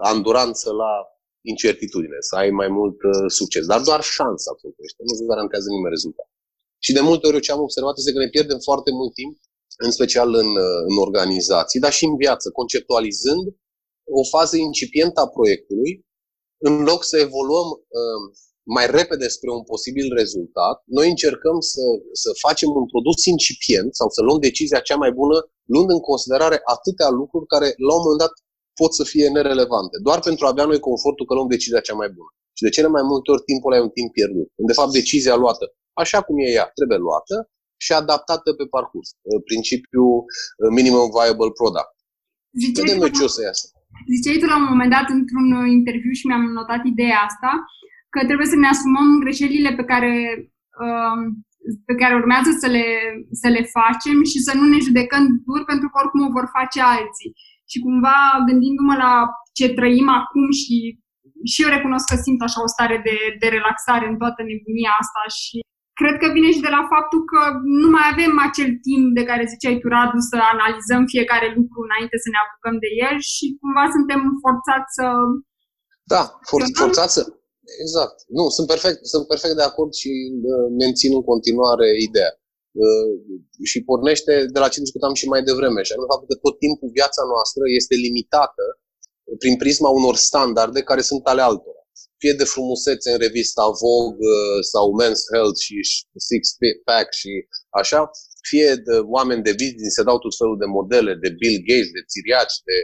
[0.00, 1.15] anduranță la
[1.52, 3.64] incertitudine, să ai mai mult uh, succes.
[3.72, 6.28] Dar doar șansa să crește, nu se garantează nimeni rezultat.
[6.84, 9.34] Și de multe ori ce am observat este că ne pierdem foarte mult timp,
[9.86, 13.46] în special în, uh, în organizații, dar și în viață, conceptualizând
[14.20, 15.92] o fază incipientă a proiectului,
[16.68, 18.20] în loc să evoluăm uh,
[18.76, 24.08] mai repede spre un posibil rezultat, noi încercăm să, să facem un produs incipient sau
[24.10, 25.36] să luăm decizia cea mai bună,
[25.72, 28.34] luând în considerare atâtea lucruri care la un moment dat
[28.80, 32.10] pot să fie nerelevante, doar pentru a avea noi confortul că luăm decizia cea mai
[32.16, 32.30] bună.
[32.56, 34.48] Și de cele mai multe ori timpul ăla e un timp pierdut.
[34.70, 35.64] De fapt, decizia luată
[36.02, 37.36] așa cum e ea trebuie luată
[37.84, 39.08] și adaptată pe parcurs.
[39.50, 41.94] Principiul uh, minimum viable product.
[42.62, 43.66] Ziceai Vedem noi ce o să iasă.
[44.14, 47.50] Ziceai tu la un moment dat într-un uh, interviu și mi-am notat ideea asta,
[48.14, 50.12] că trebuie să ne asumăm greșelile pe care,
[50.82, 51.20] um,
[51.88, 52.86] pe care urmează să le,
[53.40, 56.80] să le facem și să nu ne judecăm dur pentru că oricum o vor face
[56.94, 57.32] alții
[57.70, 59.12] și cumva gândindu-mă la
[59.58, 60.76] ce trăim acum și
[61.52, 65.22] și eu recunosc că simt așa o stare de, de relaxare în toată nebunia asta
[65.40, 65.56] și
[66.00, 67.40] cred că vine și de la faptul că
[67.82, 72.16] nu mai avem acel timp de care ziceai tu, Radu, să analizăm fiecare lucru înainte
[72.24, 75.06] să ne apucăm de el și cumva suntem forțați să...
[76.12, 77.22] Da, for- forțați să...
[77.84, 78.16] Exact.
[78.38, 80.12] Nu, sunt perfect, sunt perfect de acord și
[80.52, 82.32] uh, mențin în continuare ideea.
[82.84, 83.10] Uh,
[83.70, 86.90] și pornește de la ce discutam și mai devreme, și anume faptul că tot timpul
[86.98, 88.64] viața noastră este limitată
[89.42, 91.82] prin prisma unor standarde care sunt ale altora.
[92.22, 95.76] Fie de frumusețe în revista Vogue uh, sau Men's Health și
[96.28, 96.42] Six
[96.88, 97.32] Pack și
[97.80, 98.10] așa,
[98.48, 102.02] fie de oameni de business, se dau tot felul de modele, de Bill Gates, de
[102.12, 102.76] țiriaci, de,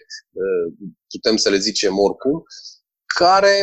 [0.43, 0.67] uh,
[1.13, 2.37] putem să le zicem oricum,
[3.21, 3.55] care,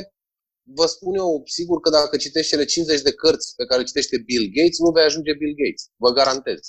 [0.77, 4.45] vă spun eu, sigur că dacă citești cele 50 de cărți pe care citește Bill
[4.55, 6.61] Gates, nu vei ajunge Bill Gates, vă garantez.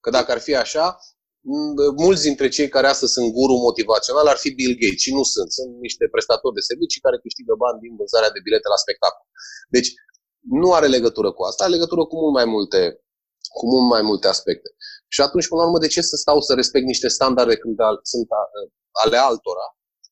[0.00, 0.98] Că dacă ar fi așa,
[2.04, 5.52] mulți dintre cei care astăzi sunt guru motivațional ar fi Bill Gates și nu sunt.
[5.58, 9.26] Sunt niște prestatori de servicii care câștigă bani din vânzarea de bilete la spectacol.
[9.76, 9.90] Deci
[10.60, 12.80] nu are legătură cu asta, are legătură cu mult mai multe,
[13.56, 14.68] cu mult mai multe aspecte.
[15.14, 17.76] Și atunci, până la urmă, de ce să stau să respect niște standarde când
[18.12, 18.28] sunt
[19.04, 19.66] ale altora,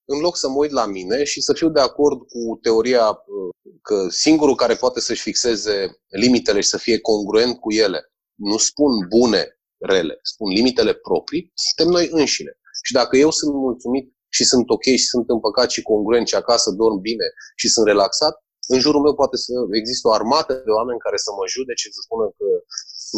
[0.07, 3.79] în loc să mă uit la mine și să fiu de acord cu teoria uh,
[3.83, 5.77] că singurul care poate să-și fixeze
[6.09, 8.01] limitele și să fie congruent cu ele,
[8.35, 9.43] nu spun bune
[9.79, 12.53] rele, spun limitele proprii, suntem noi înșine.
[12.83, 16.71] Și dacă eu sunt mulțumit și sunt ok și sunt împăcat și congruent și acasă
[16.71, 17.27] dorm bine
[17.61, 18.35] și sunt relaxat,
[18.75, 22.01] în jurul meu poate să există o armată de oameni care să mă judece, să
[22.07, 22.47] spună că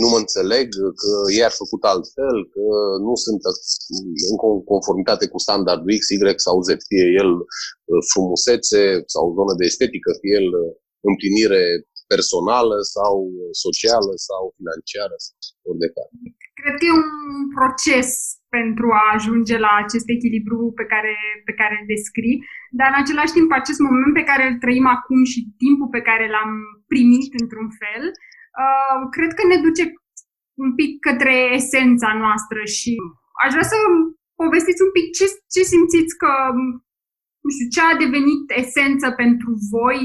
[0.00, 0.66] nu mă înțeleg,
[1.00, 2.64] că ei ar făcut altfel, că
[3.06, 3.40] nu sunt
[4.30, 4.36] în
[4.72, 8.80] conformitate cu standardul X, Y sau Z, fie el uh, frumusețe
[9.14, 10.70] sau zonă de estetică, fie el uh,
[11.10, 11.62] împlinire
[12.14, 13.14] personală sau
[13.64, 15.36] socială sau financiară sau
[15.68, 16.10] ori de care.
[16.60, 17.10] Cred că e un
[17.58, 18.08] proces
[18.58, 21.14] pentru a ajunge la acest echilibru pe care,
[21.48, 22.38] pe care îl descrii,
[22.78, 26.24] dar în același timp acest moment pe care îl trăim acum și timpul pe care
[26.34, 26.52] l-am
[26.92, 28.04] primit într-un fel,
[28.64, 29.84] uh, cred că ne duce
[30.64, 32.92] un pic către esența noastră și
[33.42, 33.78] aș vrea să
[34.42, 36.32] povestiți un pic ce, ce simțiți că,
[37.42, 40.00] nu știu, ce a devenit esență pentru voi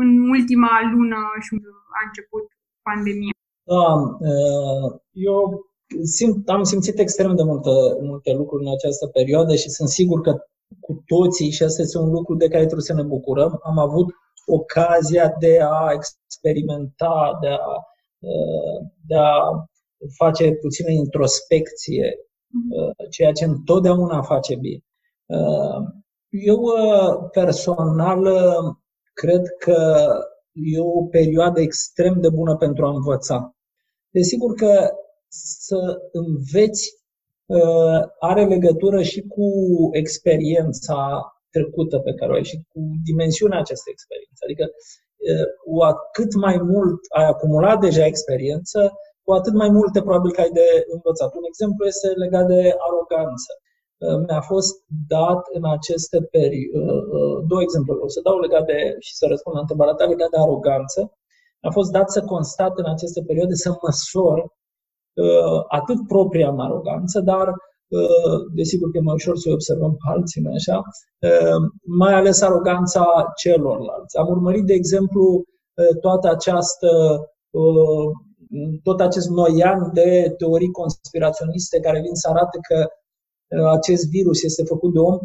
[0.00, 1.50] în ultima lună și
[1.98, 2.44] a început
[2.88, 3.36] pandemia.
[3.72, 3.86] Da,
[5.30, 5.38] eu
[6.16, 7.74] simt, am simțit extrem de multe,
[8.10, 10.32] multe lucruri în această perioadă și sunt sigur că
[10.80, 14.08] cu toții, și asta este un lucru de care trebuie să ne bucurăm, am avut
[14.46, 17.84] ocazia de a experimenta, de a,
[19.06, 19.32] de a
[20.16, 22.14] face puțină introspecție,
[22.48, 23.08] mhm.
[23.10, 24.84] ceea ce întotdeauna face bine.
[26.30, 26.60] Eu
[27.32, 28.26] personal
[29.12, 30.08] cred că
[30.52, 33.56] e o perioadă extrem de bună pentru a învăța.
[34.10, 34.90] Desigur că
[35.28, 37.00] să înveți
[37.46, 39.48] uh, are legătură și cu
[39.92, 44.40] experiența trecută pe care o ai și cu dimensiunea acestei experiențe.
[44.46, 44.64] Adică,
[45.28, 48.78] uh, cu atât mai mult ai acumulat deja experiență,
[49.24, 51.30] cu atât mai multe probabil că ai de învățat.
[51.40, 53.52] Un exemplu este legat de aroganță.
[54.04, 54.74] Uh, mi-a fost
[55.16, 56.80] dat în aceste perioade,
[57.50, 60.40] două exemple, o să dau legat de, și să răspund la întrebarea ta, legat de
[60.44, 61.00] aroganță.
[61.62, 64.38] Mi-a fost dat să constat în aceste perioade, să măsor
[65.14, 67.54] Uh, atât propria mea aroganță, dar uh,
[68.54, 70.82] desigur că e mai ușor să observăm pe alții, așa,
[71.28, 74.16] uh, mai ales aroganța celorlalți.
[74.16, 75.42] Am urmărit, de exemplu,
[76.00, 76.88] toată această
[78.82, 82.86] tot acest noian de teorii conspiraționiste care vin să arate că
[83.76, 85.18] acest virus este făcut de om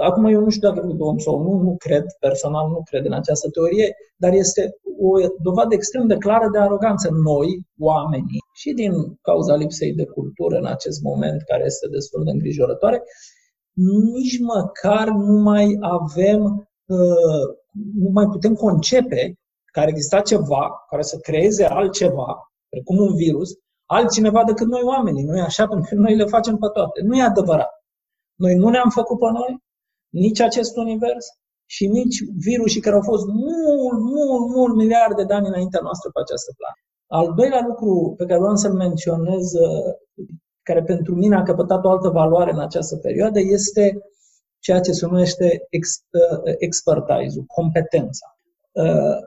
[0.00, 3.12] Acum eu nu știu dacă de om sau nu, nu cred, personal nu cred în
[3.12, 4.70] această teorie, dar este
[5.00, 7.08] o dovadă extrem de clară de aroganță.
[7.24, 12.30] Noi, oamenii, și din cauza lipsei de cultură în acest moment, care este destul de
[12.30, 13.02] îngrijorătoare,
[14.12, 17.44] nici măcar nu mai avem, uh,
[17.94, 19.34] nu mai putem concepe
[19.72, 23.50] că ar exista ceva care să creeze altceva, precum un virus,
[23.86, 25.22] altcineva decât noi oamenii.
[25.22, 25.66] Nu e așa?
[25.72, 27.00] Pentru că noi le facem pe toate.
[27.02, 27.70] Nu e adevărat.
[28.34, 29.62] Noi nu ne-am făcut pe noi,
[30.12, 31.26] nici acest univers
[31.66, 32.16] și nici
[32.48, 36.86] virusii care au fost mult, mult, mult miliarde de ani înaintea noastră pe această planetă.
[37.18, 39.94] Al doilea lucru pe care vreau să-l menționez, uh,
[40.62, 43.98] care pentru mine a căpătat o altă valoare în această perioadă, este
[44.58, 48.26] ceea ce se numește ex, uh, expertise competența.
[48.72, 49.18] Uh,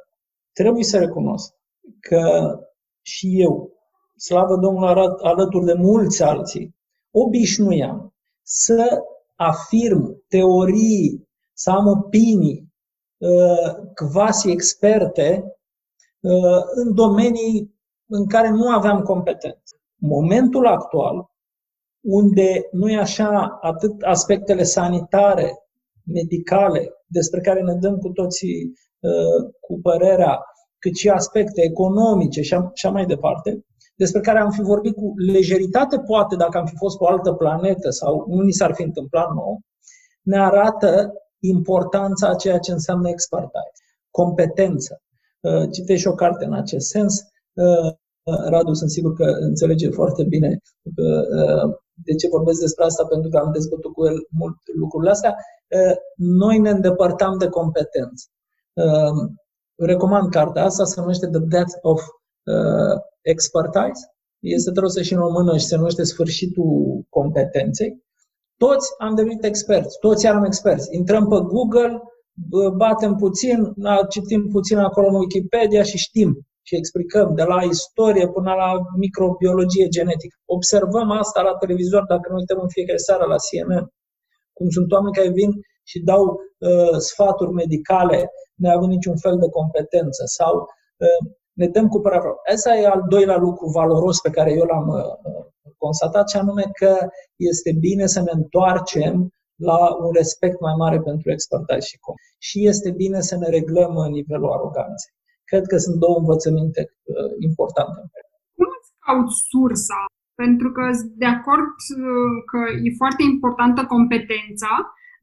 [0.53, 1.53] trebuie să recunosc
[1.99, 2.53] că
[3.01, 3.71] și eu,
[4.15, 6.75] slavă Domnului, alături de mulți alții,
[7.11, 8.99] obișnuiam să
[9.35, 12.73] afirm teorii, să am opinii
[13.17, 15.43] uh, quasi experte
[16.19, 17.75] uh, în domenii
[18.07, 19.75] în care nu aveam competență.
[19.95, 21.29] Momentul actual,
[22.01, 25.53] unde nu e așa atât aspectele sanitare,
[26.03, 30.39] medicale, despre care ne dăm cu toții uh, cu părerea,
[30.79, 33.65] cât și aspecte economice și așa mai departe,
[33.95, 37.33] despre care am fi vorbit cu lejeritate, poate dacă am fi fost pe o altă
[37.33, 39.59] planetă sau nu ni s-ar fi întâmplat nou,
[40.21, 43.71] ne arată importanța a ceea ce înseamnă expertise,
[44.11, 45.01] competență.
[45.39, 47.21] Uh, citești și o carte în acest sens.
[47.53, 47.93] Uh,
[48.49, 53.37] Radu, sunt sigur că înțelege foarte bine uh, de ce vorbesc despre asta, pentru că
[53.37, 55.35] am dezbătut cu el mult lucrurile astea.
[56.15, 58.25] Noi ne îndepărtam de competență.
[59.75, 62.01] Recomand cartea asta, se numește The Death of
[63.33, 64.03] Expertise.
[64.39, 68.03] Este tradusă și în română și se numește Sfârșitul competenței.
[68.57, 70.87] Toți am devenit experți, toți eram experți.
[70.91, 72.01] Intrăm pe Google,
[72.77, 73.73] batem puțin,
[74.09, 76.29] citim puțin acolo în Wikipedia și știm
[76.67, 80.35] și explicăm de la istorie până la microbiologie genetică.
[80.45, 83.85] Observăm asta la televizor dacă ne uităm în fiecare seară la CNN,
[84.53, 85.51] cum sunt oameni care vin
[85.83, 88.29] și dau uh, sfaturi medicale
[88.63, 90.53] neavând niciun fel de competență sau
[90.97, 91.21] uh,
[91.59, 92.35] ne dăm cu părerea.
[92.53, 95.45] Asta e al doilea lucru valoros pe care eu l-am uh,
[95.77, 96.93] constatat, și anume că
[97.35, 99.15] este bine să ne întoarcem
[99.69, 102.15] la un respect mai mare pentru expertise și com.
[102.47, 105.13] Și este bine să ne reglăm nivelul aroganței.
[105.49, 107.99] Cred că sunt două învățăminte uh, importante.
[108.57, 109.99] Cum îți cauți sursa?
[110.43, 110.83] Pentru că
[111.21, 114.73] de acord uh, că e foarte importantă competența,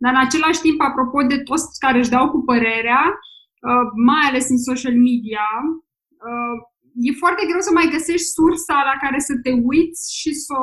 [0.02, 3.02] dar în același timp, apropo de toți care își dau cu părerea,
[3.68, 5.46] uh, mai ales în social media,
[7.08, 10.56] e foarte greu să mai găsești sursa la care să te uiți și, să,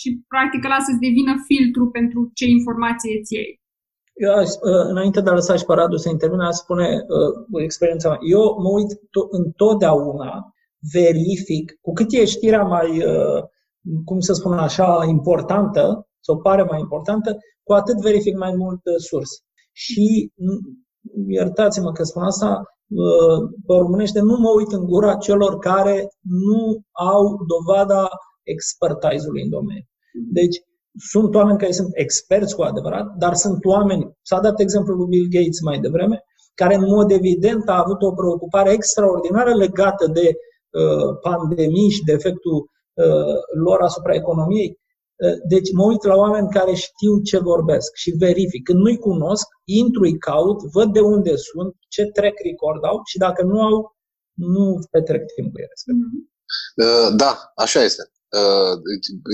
[0.00, 3.52] și practic ăla să-ți devină filtru pentru ce informație îți iei.
[4.24, 8.08] Eu aș, uh, înainte de a lăsa și Paradu să intervine, aș spune uh, experiența
[8.08, 8.18] mea.
[8.36, 10.30] Eu mă uit to- întotdeauna,
[10.96, 13.40] verific, cu cât e știrea mai, uh,
[14.04, 18.98] cum să spun așa, importantă, sau pare mai importantă, cu atât verific mai mult uh,
[19.08, 19.30] surs.
[19.72, 20.32] Și,
[21.28, 22.62] iertați-mă că spun asta,
[23.66, 28.08] pe românește, nu mă uit în gura celor care nu au dovada
[28.42, 29.86] expertise-ului în domeniu.
[30.32, 30.56] Deci,
[30.98, 35.28] sunt oameni care sunt experți cu adevărat, dar sunt oameni, s-a dat exemplul lui Bill
[35.30, 36.24] Gates mai devreme,
[36.54, 42.12] care în mod evident a avut o preocupare extraordinară legată de uh, pandemii și de
[42.12, 42.56] efectul
[42.94, 44.78] uh, lor asupra economiei.
[45.24, 48.62] Uh, deci mă uit la oameni care știu ce vorbesc și verific.
[48.64, 53.18] Când nu-i cunosc, intru, îi caut, văd de unde sunt, ce track record au și
[53.18, 53.96] dacă nu au,
[54.32, 55.76] nu petrec timp cu ele.
[55.92, 56.20] Mm-hmm.
[56.84, 58.02] Uh, da, așa este.
[58.40, 58.74] Uh,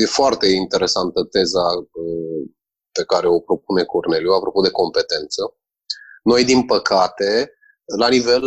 [0.02, 1.64] e foarte interesantă teza
[2.92, 5.42] pe care o propune Corneliu, apropo de competență.
[6.22, 7.52] Noi, din păcate,
[7.98, 8.42] la nivel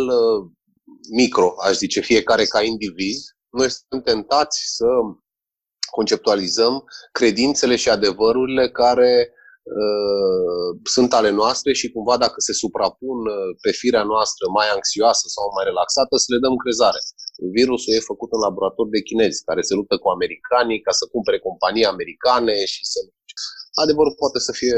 [1.10, 3.18] micro, aș zice, fiecare ca indiviz,
[3.50, 4.86] noi suntem tentați să
[5.90, 9.32] conceptualizăm credințele și adevărurile care
[9.62, 15.26] uh, sunt ale noastre și cumva dacă se suprapun uh, pe firea noastră mai anxioasă
[15.34, 17.00] sau mai relaxată, să le dăm crezare.
[17.56, 21.38] Virusul e făcut în laborator de chinezi care se luptă cu americanii ca să cumpere
[21.38, 22.98] companii americane și să...
[23.82, 24.76] Adevărul poate să fie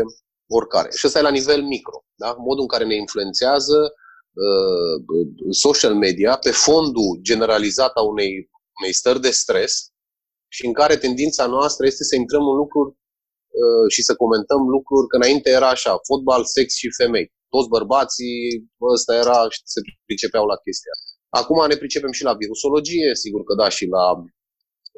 [0.58, 0.88] oricare.
[0.98, 1.98] Și ăsta e la nivel micro.
[2.22, 2.30] Da?
[2.38, 3.78] Modul în care ne influențează
[4.44, 4.96] uh,
[5.50, 8.32] social media pe fondul generalizat a unei,
[8.80, 9.72] unei stări de stres
[10.56, 15.06] și în care tendința noastră este să intrăm în lucruri uh, și să comentăm lucruri,
[15.08, 17.26] că înainte era așa, fotbal, sex și femei.
[17.54, 18.38] Toți bărbații,
[18.94, 20.94] ăsta era și se pricepeau la chestia.
[21.40, 24.06] Acum ne pricepem și la virusologie, sigur că da, și la,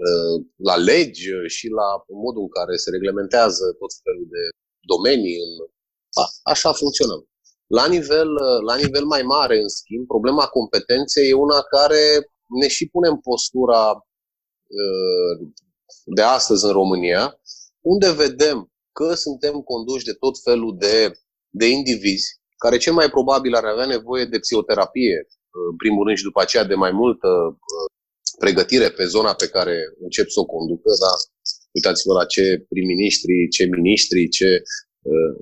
[0.04, 0.36] uh,
[0.68, 1.88] la legi și la
[2.24, 4.42] modul în care se reglementează tot felul de
[4.92, 5.36] domenii.
[5.44, 5.52] În...
[6.22, 7.22] A, așa funcționăm.
[7.78, 8.30] La nivel,
[8.68, 12.02] la nivel mai mare, în schimb, problema competenței e una care
[12.60, 14.09] ne și pune în postura Uh,
[16.04, 17.40] de astăzi în România,
[17.80, 20.96] unde vedem că suntem conduși de tot felul de,
[21.50, 26.16] de indivizi care cel mai probabil ar avea nevoie de psihoterapie, uh, în primul rând
[26.16, 27.86] și după aceea de mai multă uh,
[28.38, 31.16] pregătire pe zona pe care încep să o conducă, dar
[31.76, 34.62] uitați-vă la ce prim-ministri, ce ministri, ce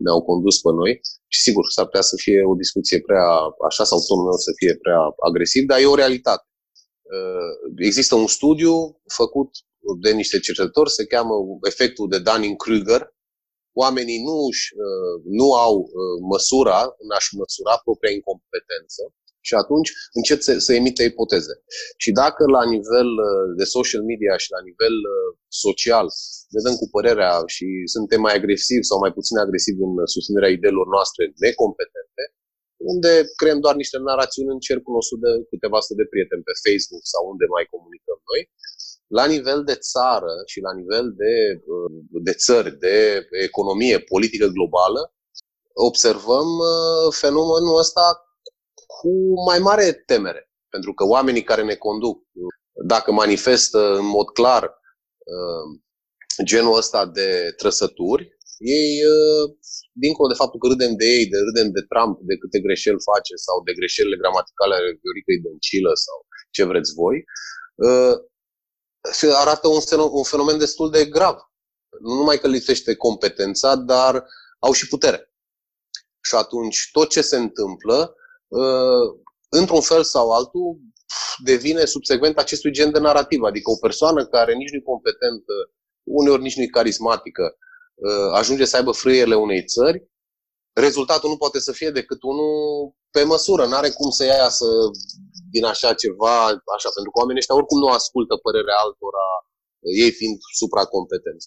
[0.05, 0.93] ne-au condus pe noi
[1.35, 3.29] și sigur, s-ar putea să fie o discuție prea
[3.69, 6.45] așa sau tonul meu să fie prea agresiv, dar e o realitate.
[7.17, 7.53] Uh,
[7.89, 8.75] există un studiu
[9.21, 9.51] făcut
[10.05, 11.35] de niște cercetători, se cheamă
[11.71, 13.03] efectul de Dunning-Kruger.
[13.83, 14.39] Oamenii nu,
[14.85, 19.03] uh, nu au uh, măsura în a-și măsura propria incompetență
[19.47, 21.55] și atunci încep să, să emite ipoteze.
[22.03, 23.09] Și dacă la nivel
[23.59, 24.95] de social media și la nivel
[25.65, 26.07] social
[26.53, 30.87] ne dăm cu părerea și suntem mai agresivi sau mai puțin agresivi în susținerea ideilor
[30.97, 32.23] noastre necompetente,
[32.93, 33.11] unde
[33.41, 37.23] creăm doar niște narațiuni în cercul nostru de câteva sute de prieteni pe Facebook sau
[37.33, 38.43] unde mai comunicăm noi.
[39.19, 41.35] La nivel de țară și la nivel de,
[41.75, 41.91] uh,
[42.27, 42.97] de țări, de
[43.49, 45.03] economie, politică globală,
[45.73, 48.05] observăm uh, fenomenul ăsta
[48.87, 49.13] cu
[49.49, 50.43] mai mare temere.
[50.69, 52.17] Pentru că oamenii care ne conduc,
[52.87, 55.81] dacă manifestă în mod clar uh,
[56.45, 59.45] genul ăsta de trăsături, ei, uh,
[59.93, 63.35] dincolo de faptul că râdem de ei, de râdem de Trump, de câte greșeli face
[63.47, 66.17] sau de greșelile gramaticale ale Vioricăi Dăncilă sau
[66.51, 67.17] ce vreți voi,
[67.89, 68.15] uh,
[69.19, 69.81] se arată un,
[70.11, 71.37] un fenomen destul de grav.
[72.01, 74.25] Nu numai că lipsește competența, dar
[74.59, 75.33] au și putere.
[76.21, 78.15] Și atunci tot ce se întâmplă,
[79.49, 80.79] într-un fel sau altul,
[81.45, 83.43] devine subsecvent acestui gen de narrativ.
[83.43, 85.53] Adică o persoană care nici nu e competentă,
[86.03, 87.68] uneori nici nu e carismatică, uh,
[88.33, 90.09] ajunge să aibă frâiele unei țări,
[90.73, 92.53] rezultatul nu poate să fie decât unul
[93.11, 93.67] pe măsură.
[93.67, 94.67] Nu are cum să iasă
[95.51, 96.37] din așa ceva,
[96.77, 99.27] așa, pentru că oamenii ăștia oricum nu ascultă părerea altora,
[100.05, 101.47] ei fiind supracompetenți.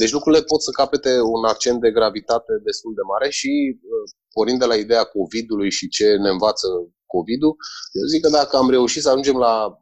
[0.00, 3.50] Deci lucrurile pot să capete un accent de gravitate destul de mare și,
[3.92, 6.66] uh, pornind de la ideea COVID-ului și ce ne învață
[7.06, 7.54] COVID-ul,
[7.98, 9.78] eu zic că dacă am reușit să ajungem la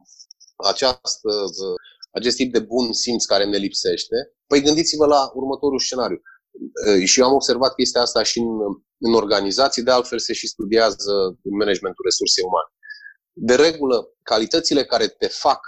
[0.71, 1.31] această,
[2.11, 4.17] acest tip de bun simț care ne lipsește,
[4.49, 6.21] păi gândiți-vă la următorul scenariu.
[7.05, 8.47] Și eu am observat că este asta și în,
[8.97, 11.13] în organizații, de altfel se și studiază
[11.47, 12.71] în managementul resursei umane.
[13.33, 15.59] De regulă, calitățile care te fac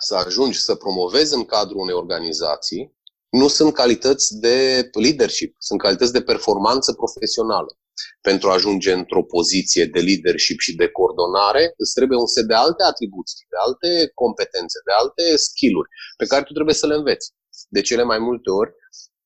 [0.00, 2.96] să ajungi să promovezi în cadrul unei organizații
[3.28, 7.78] nu sunt calități de leadership, sunt calități de performanță profesională
[8.20, 12.54] pentru a ajunge într-o poziție de leadership și de coordonare, îți trebuie un set de
[12.54, 17.26] alte atribuții, de alte competențe, de alte skill-uri pe care tu trebuie să le înveți.
[17.68, 18.70] De cele mai multe ori,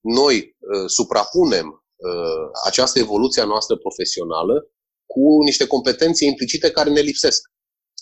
[0.00, 4.70] noi uh, suprapunem uh, această evoluție a noastră profesională
[5.06, 7.50] cu niște competențe implicite care ne lipsesc.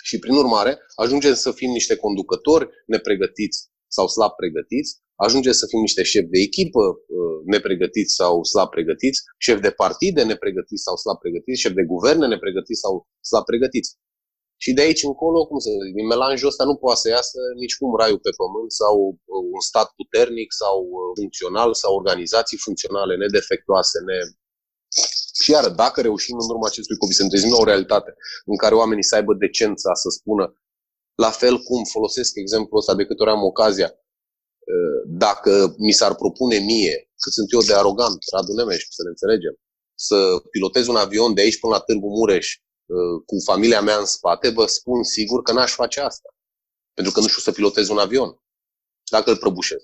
[0.03, 5.81] Și, prin urmare, ajungem să fim niște conducători nepregătiți sau slab pregătiți, ajungem să fim
[5.81, 11.19] niște șefi de echipă uh, nepregătiți sau slab pregătiți, șefi de partide nepregătiți sau slab
[11.19, 13.91] pregătiți, șefi de guverne nepregătiți sau slab pregătiți.
[14.63, 17.91] Și de aici încolo, cum să zic, din melanjul ăsta nu poate să iasă nicicum
[18.01, 23.99] raiul pe pământ sau uh, un stat puternic sau uh, funcțional sau organizații funcționale nedefectuoase,
[24.09, 24.19] ne...
[25.43, 28.11] Și iar, dacă reușim în urma acestui COVID să întrezim o realitate
[28.51, 30.45] în care oamenii să aibă decența să spună
[31.25, 33.91] la fel cum folosesc exemplul ăsta de câte ori am ocazia,
[35.25, 39.55] dacă mi s-ar propune mie, cât sunt eu de arogant, Radu Nemeș, să ne înțelegem,
[39.95, 40.17] să
[40.51, 42.47] pilotez un avion de aici până la Târgu Mureș
[43.27, 46.29] cu familia mea în spate, vă spun sigur că n-aș face asta.
[46.95, 48.43] Pentru că nu știu să pilotez un avion,
[49.11, 49.83] dacă îl prăbușez.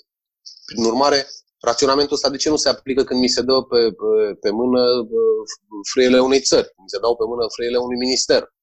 [0.66, 1.26] Prin urmare,
[1.60, 4.82] raționamentul ăsta de ce nu se aplică când mi se dă pe, pe, pe mână
[5.90, 8.54] frâiele unei țări, mi se dau pe mână frâiele unui minister?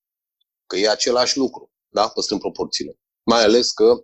[0.65, 2.07] Că e același lucru da?
[2.07, 2.99] păstrând proporțiile.
[3.23, 3.95] Mai ales că,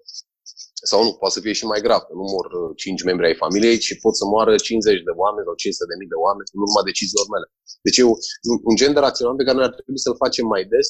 [0.92, 3.42] sau nu, poate să fie și mai grav, că nu mor 5 uh, membri ai
[3.44, 6.62] familiei, ci pot să moară 50 de oameni sau 500 de mii de oameni în
[6.68, 7.48] urma deciziilor mele.
[7.86, 8.04] Deci e
[8.70, 10.88] un gen de raționament pe care noi ar trebui să-l facem mai des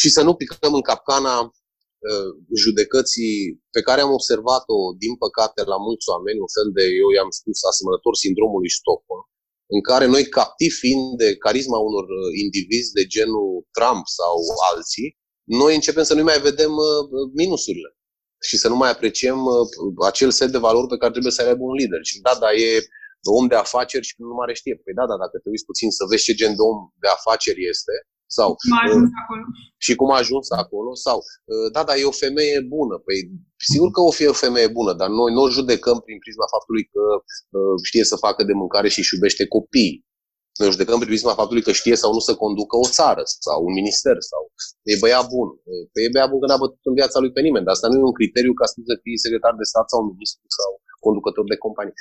[0.00, 2.30] și să nu picăm în capcana uh,
[2.62, 3.34] judecății
[3.74, 7.56] pe care am observat-o, din păcate, la mulți oameni, un fel de, eu i-am spus,
[7.70, 9.24] asemănător sindromului Stockholm,
[9.74, 14.34] în care noi, captivi fiind de carisma unor uh, indivizi de genul Trump sau
[14.70, 15.08] alții,
[15.60, 17.02] noi începem să nu mai vedem uh,
[17.42, 17.90] minusurile
[18.48, 21.64] și să nu mai apreciem uh, acel set de valori pe care trebuie să aibă
[21.70, 22.02] un lider.
[22.10, 22.68] Și da, da, e
[23.40, 24.74] om de afaceri și nu mai știe.
[24.84, 27.62] Păi da, da, dacă te uiți puțin să vezi ce gen de om de afaceri
[27.72, 27.94] este,
[28.36, 29.44] sau cum a ajuns acolo.
[29.84, 31.18] și cum a ajuns acolo, sau
[31.74, 32.94] da, da, e o femeie bună.
[33.06, 33.16] Păi
[33.70, 36.84] sigur că o fie o femeie bună, dar noi nu o judecăm prin prisma faptului
[36.92, 37.02] că
[37.88, 39.98] știe să facă de mâncare și își iubește copiii.
[40.58, 43.72] Noi judecăm prin prisma faptului că știe sau nu să conducă o țară sau un
[43.80, 44.42] minister sau
[44.92, 45.48] e băiat bun.
[45.92, 47.98] Păi e băiat bun că n-a bătut în viața lui pe nimeni, dar asta nu
[47.98, 50.70] e un criteriu ca să fii secretar de stat sau ministru sau
[51.06, 51.96] conducător de companie.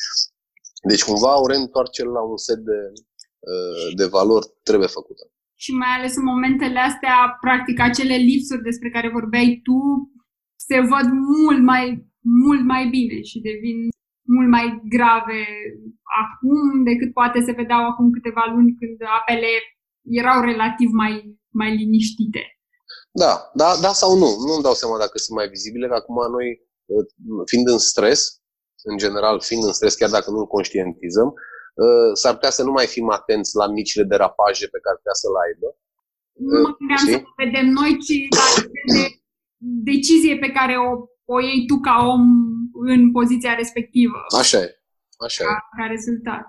[0.91, 2.79] Deci cumva o reîntoarcere la un set de,
[3.51, 5.23] uh, de valori trebuie făcută.
[5.63, 9.79] Și mai ales în momentele astea, practic, acele lipsuri despre care vorbeai tu
[10.67, 11.07] se văd
[11.39, 11.85] mult mai,
[12.45, 13.77] mult mai bine și devin
[14.35, 15.41] mult mai grave
[16.23, 19.51] acum decât poate se vedeau acum câteva luni când apele
[20.19, 21.13] erau relativ mai,
[21.49, 22.43] mai liniștite.
[23.11, 24.29] Da, da, da sau nu.
[24.45, 26.47] Nu-mi dau seama dacă sunt mai vizibile, că acum noi,
[26.85, 27.05] uh,
[27.45, 28.41] fiind în stres,
[28.83, 32.87] în general, fiind în stres, chiar dacă nu-l conștientizăm, uh, s-ar putea să nu mai
[32.87, 35.67] fim atenți la micile derapaje pe care putea să-l aibă.
[36.49, 38.47] Nu mă gândeam să vedem noi, ci la
[38.93, 39.03] de
[39.91, 40.89] decizie pe care o,
[41.33, 42.23] o iei tu ca om
[42.93, 44.19] în poziția respectivă.
[44.41, 44.69] Așa e.
[45.25, 45.75] Așa ca, e.
[45.77, 46.45] ca rezultat.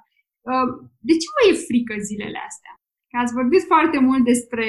[0.51, 0.69] Uh,
[1.09, 2.73] de ce vă e frică zilele astea?
[3.11, 4.69] Că ați vorbit foarte mult despre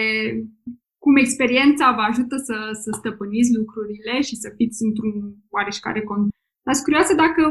[1.04, 5.16] cum experiența vă ajută să, să stăpâniți lucrurile și să fiți într-un
[5.56, 6.26] oareșcare cont.
[6.66, 7.44] Dar sunt curioasă dacă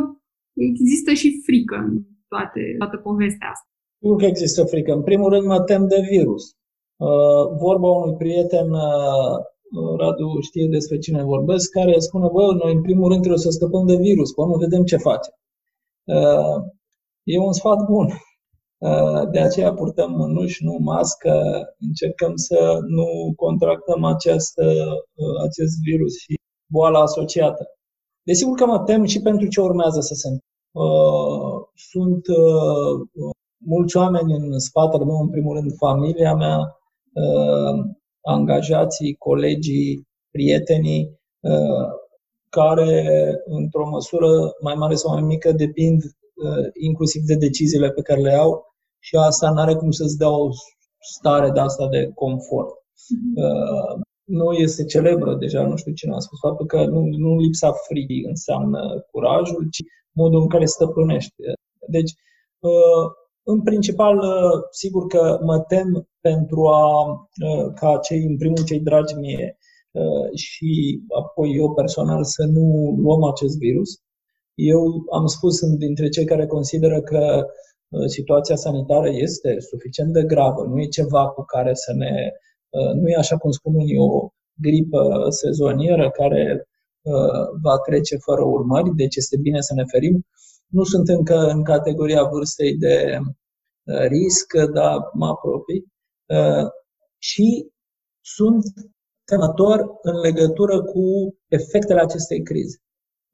[0.70, 1.92] există și frică în
[2.32, 3.68] toate, toată povestea asta.
[4.04, 4.92] Nu că există frică.
[4.92, 6.44] În primul rând mă tem de virus.
[7.06, 9.36] Uh, vorba unui prieten uh,
[9.96, 13.86] Radu știe despre cine vorbesc, care spune, bă, noi în primul rând trebuie să scăpăm
[13.86, 15.34] de virus, până vedem ce facem.
[17.22, 18.08] E un sfat bun.
[19.30, 24.58] De aceea purtăm mânuși, nu mască, încercăm să nu contractăm acest,
[25.42, 26.34] acest virus și
[26.72, 27.64] boala asociată.
[28.22, 30.28] Desigur că mă tem și pentru ce urmează să se
[31.74, 32.26] Sunt
[33.64, 36.76] mulți oameni în spatele meu, în primul rând familia mea,
[38.22, 41.20] angajații, colegii, prietenii,
[42.48, 43.04] care,
[43.44, 44.28] într-o măsură
[44.60, 46.02] mai mare sau mai mică, depind
[46.80, 48.64] inclusiv de deciziile pe care le au
[48.98, 50.48] și asta nu are cum să-ți dea o
[51.00, 52.68] stare de asta de confort.
[52.68, 54.00] Mm-hmm.
[54.24, 58.24] Nu este celebră deja, nu știu cine a spus, faptul că nu, nu lipsa frigii
[58.24, 61.34] înseamnă curajul, ci modul în care stăpânești.
[61.88, 62.12] Deci,
[63.42, 64.20] în principal,
[64.70, 67.16] sigur că mă tem pentru a,
[67.74, 69.58] ca cei, în primul cei dragi mie
[70.34, 73.90] și apoi eu personal să nu luăm acest virus.
[74.54, 77.46] Eu am spus, sunt dintre cei care consideră că
[77.92, 82.32] Uh, situația sanitară este suficient de gravă, nu e ceva cu care să ne.
[82.68, 84.28] Uh, nu e așa cum spun unii o
[84.60, 86.68] gripă sezonieră care
[87.02, 90.26] uh, va trece fără urmări, deci este bine să ne ferim.
[90.72, 93.18] Nu sunt încă în categoria vârstei de
[94.08, 95.86] risc, dar mă apropii.
[97.18, 97.70] Și
[98.20, 98.62] sunt
[99.24, 102.78] temător în legătură cu efectele acestei crize.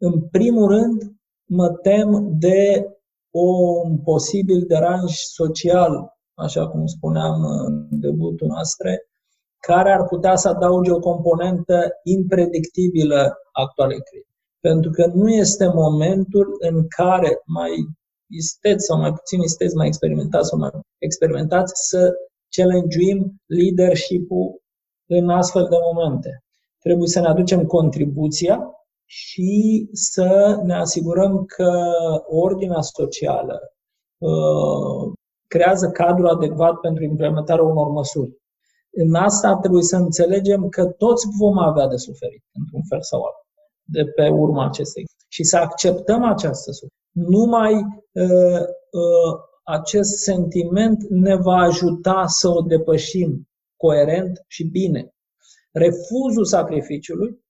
[0.01, 1.03] În primul rând,
[1.45, 2.09] mă tem
[2.39, 2.86] de
[3.30, 9.09] un posibil deranj social, așa cum spuneam în debutul noastre,
[9.66, 14.28] care ar putea să adauge o componentă impredictibilă actualei crize.
[14.70, 17.70] Pentru că nu este momentul în care mai
[18.30, 22.12] isteți sau mai puțin isteți, mai experimentați sau mai experimentați să
[22.56, 22.98] challenge
[23.46, 24.62] leadership-ul
[25.06, 26.44] în astfel de momente.
[26.78, 28.56] Trebuie să ne aducem contribuția
[29.04, 31.92] și să ne asigurăm că
[32.26, 33.58] ordinea socială
[34.18, 35.12] uh,
[35.46, 38.36] creează cadrul adecvat pentru implementarea unor măsuri.
[38.92, 43.47] În asta trebuie să înțelegem că toți vom avea de suferit, într-un fel sau altul,
[43.91, 45.05] de pe urma acestei.
[45.28, 46.97] Și să acceptăm această suferire.
[47.12, 47.72] Numai
[48.12, 48.61] uh,
[48.91, 49.34] uh,
[49.64, 55.14] acest sentiment ne va ajuta să o depășim coerent și bine.
[55.72, 57.45] Refuzul sacrificiului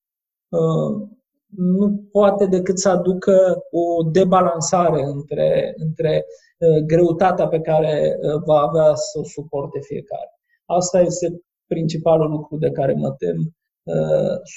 [0.48, 1.08] uh,
[1.56, 6.24] nu poate decât să aducă o debalansare între, între
[6.58, 10.30] uh, greutatea pe care uh, va avea să o suporte fiecare.
[10.64, 13.57] Asta este principalul lucru de care mă tem, uh,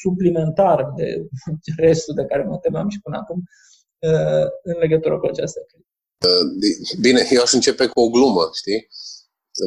[0.02, 1.08] suplimentar de
[1.86, 3.44] restul de care mă temeam și până acum,
[4.64, 5.86] în legătură cu această criză.
[7.02, 8.88] Bine, eu aș începe cu o glumă, știi?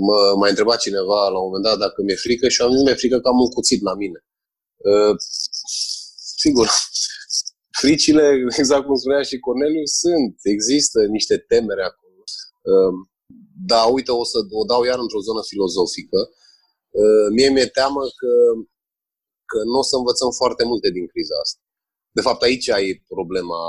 [0.08, 2.94] Mă mai întreba cineva la un moment dat dacă mi-e frică și am zis mi-e
[2.94, 4.20] frică că am un cuțit la mine.
[6.44, 6.68] Sigur,
[7.80, 8.24] fricile,
[8.60, 12.20] exact cum spunea și Corneliu, sunt, există niște temere acolo.
[12.68, 12.96] Ehm,
[13.72, 16.20] da, uite, o să o dau iar într-o zonă filozofică.
[16.98, 18.32] Ehm, mie mi-e teamă că,
[19.50, 21.60] că nu o să învățăm foarte multe din criza asta.
[22.16, 23.60] De fapt, aici ai problema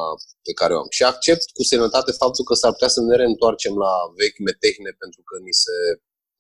[0.48, 0.90] pe care o am.
[0.90, 5.22] Și accept cu sănătate faptul că s-ar putea să ne reîntoarcem la vechi metehne pentru
[5.28, 5.76] că ni se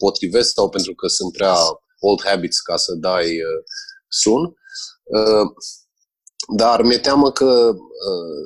[0.03, 1.55] potrivesc sau pentru că sunt prea
[1.99, 3.59] old habits ca să dai uh,
[4.07, 4.41] sun.
[5.03, 5.45] Uh,
[6.55, 7.49] dar mi-e teamă că
[8.09, 8.43] uh,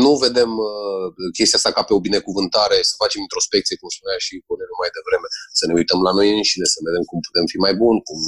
[0.00, 4.44] nu vedem uh, chestia asta ca pe o binecuvântare, să facem introspecție, cum spunea și
[4.46, 5.28] Corneliu mai devreme,
[5.58, 8.18] să ne uităm la noi înșine, să vedem cum putem fi mai buni, cum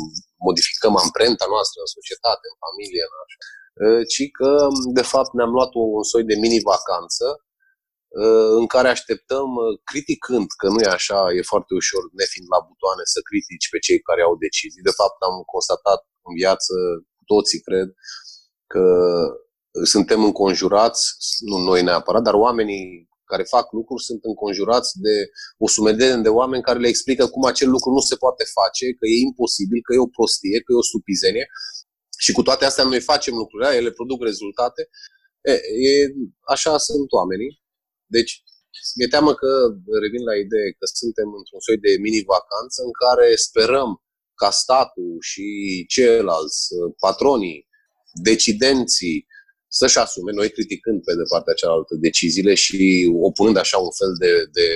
[0.48, 3.38] modificăm amprenta noastră în societate, în familie, în așa.
[3.82, 4.50] Uh, ci că,
[4.98, 7.26] de fapt, ne-am luat un soi de mini-vacanță
[8.20, 12.60] uh, în care așteptăm, uh, criticând, că nu e așa, e foarte ușor, nefiind la
[12.68, 14.88] butoane, să critici pe cei care au decizii.
[14.88, 16.74] De fapt, am constatat în viață,
[17.32, 17.88] toții cred,
[18.72, 18.84] că
[19.82, 21.02] suntem înconjurați,
[21.40, 26.62] nu noi neapărat, dar oamenii care fac lucruri sunt înconjurați de o sumedenie de oameni
[26.62, 30.06] care le explică cum acel lucru nu se poate face, că e imposibil, că e
[30.06, 31.46] o prostie, că e o stupizenie
[32.18, 34.82] și cu toate astea noi facem lucrurile, ele produc rezultate.
[35.42, 35.52] E,
[35.88, 35.94] e,
[36.54, 37.62] așa sunt oamenii.
[38.16, 38.32] Deci,
[38.96, 39.50] mi-e teamă că,
[40.04, 43.90] revin la idee, că suntem într-un soi de mini-vacanță în care sperăm
[44.40, 45.46] ca statul și
[45.94, 46.60] ceilalți,
[47.04, 47.68] patronii,
[48.30, 49.26] decidenții
[49.80, 52.78] să-și asume, noi criticând pe de partea cealaltă deciziile și
[53.28, 54.66] opunând așa un fel de, de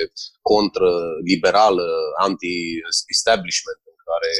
[0.51, 1.87] contră-liberală,
[2.27, 4.31] anti-establishment în care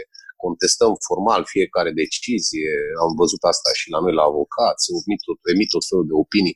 [0.45, 2.71] contestăm formal fiecare decizie,
[3.03, 6.55] am văzut asta și la noi la avocați, emit tot, emit tot felul de opinii.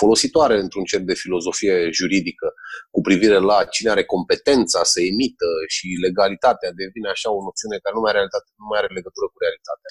[0.00, 2.48] folositoare într-un cer de filozofie juridică
[2.94, 7.94] cu privire la cine are competența să emită și legalitatea devine așa o noțiune care
[7.96, 9.88] nu mai are, realitate, nu mai are legătură cu realitatea.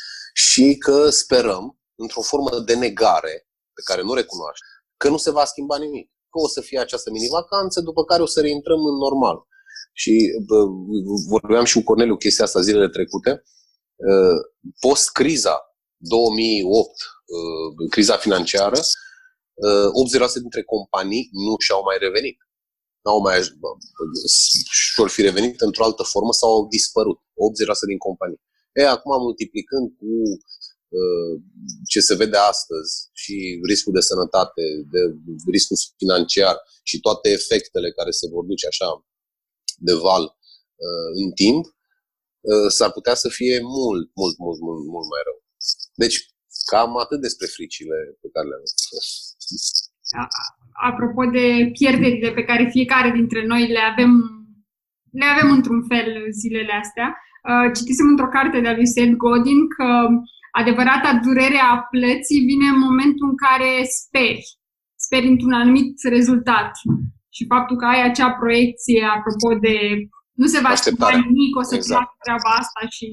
[0.47, 1.65] Și că sperăm,
[2.01, 4.65] într-o formă de negare pe care nu recunoaște,
[4.97, 6.11] că nu se va schimba nimic.
[6.29, 9.37] Că o să fie această mini-vacanță, după care o să reintrăm în normal.
[9.93, 10.13] Și
[10.47, 10.65] bă,
[11.29, 13.43] vorbeam și cu Corneliu chestia asta zilele trecute.
[14.79, 15.55] Post-criza
[15.97, 16.91] 2008,
[17.89, 18.81] criza financiară, 80%
[20.41, 22.37] dintre companii nu și-au mai revenit.
[23.03, 23.37] Nu au mai
[24.69, 27.19] și-au fi revenit într-o altă formă sau au dispărut.
[27.19, 27.21] 80%
[27.87, 28.41] din companii.
[28.79, 30.39] E, acum multiplicând cu uh,
[31.91, 33.35] ce se vede astăzi și
[33.69, 34.63] riscul de sănătate,
[34.93, 35.01] de
[35.51, 38.89] riscul financiar și toate efectele care se vor duce așa
[39.87, 40.25] de val
[40.85, 41.63] uh, în timp,
[42.49, 45.37] uh, s-ar putea să fie mult, mult, mult, mult, mult mai rău.
[46.03, 46.17] Deci,
[46.71, 48.65] cam atât despre fricile pe care le-am
[50.89, 54.11] Apropo de pierderile pe care fiecare dintre noi le avem,
[55.21, 56.09] le avem într-un fel
[56.39, 57.07] zilele astea,
[57.49, 59.87] uh, citisem într-o carte de-a lui Seth Godin că
[60.59, 64.45] adevărata durere a plății vine în momentul în care speri.
[65.05, 66.71] Speri într-un anumit rezultat.
[67.35, 69.75] Și faptul că ai acea proiecție, apropo de
[70.41, 72.11] nu se va schimba nimic, o să exact.
[72.23, 73.07] treaba asta și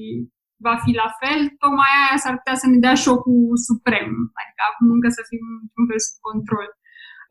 [0.67, 4.09] va fi la fel, tocmai aia s-ar putea să ne dea șocul suprem.
[4.39, 5.43] Adică acum încă să fim
[5.79, 6.67] un fel sub control.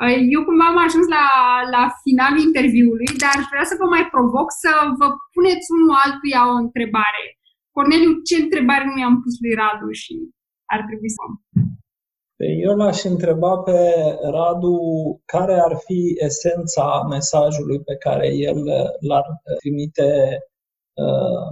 [0.02, 1.26] Uh, eu cumva am ajuns la,
[1.74, 6.54] la finalul interviului, dar vreau să vă mai provoc să vă puneți unul altuia o
[6.64, 7.24] întrebare.
[7.74, 10.14] Corneliu, ce întrebare nu i-am pus lui Radu și
[10.74, 11.22] ar trebui să
[12.36, 13.78] păi eu l-aș întreba pe
[14.22, 14.78] Radu
[15.24, 18.58] care ar fi esența mesajului pe care el
[19.00, 19.26] l-ar
[19.58, 20.38] trimite
[21.04, 21.48] uh,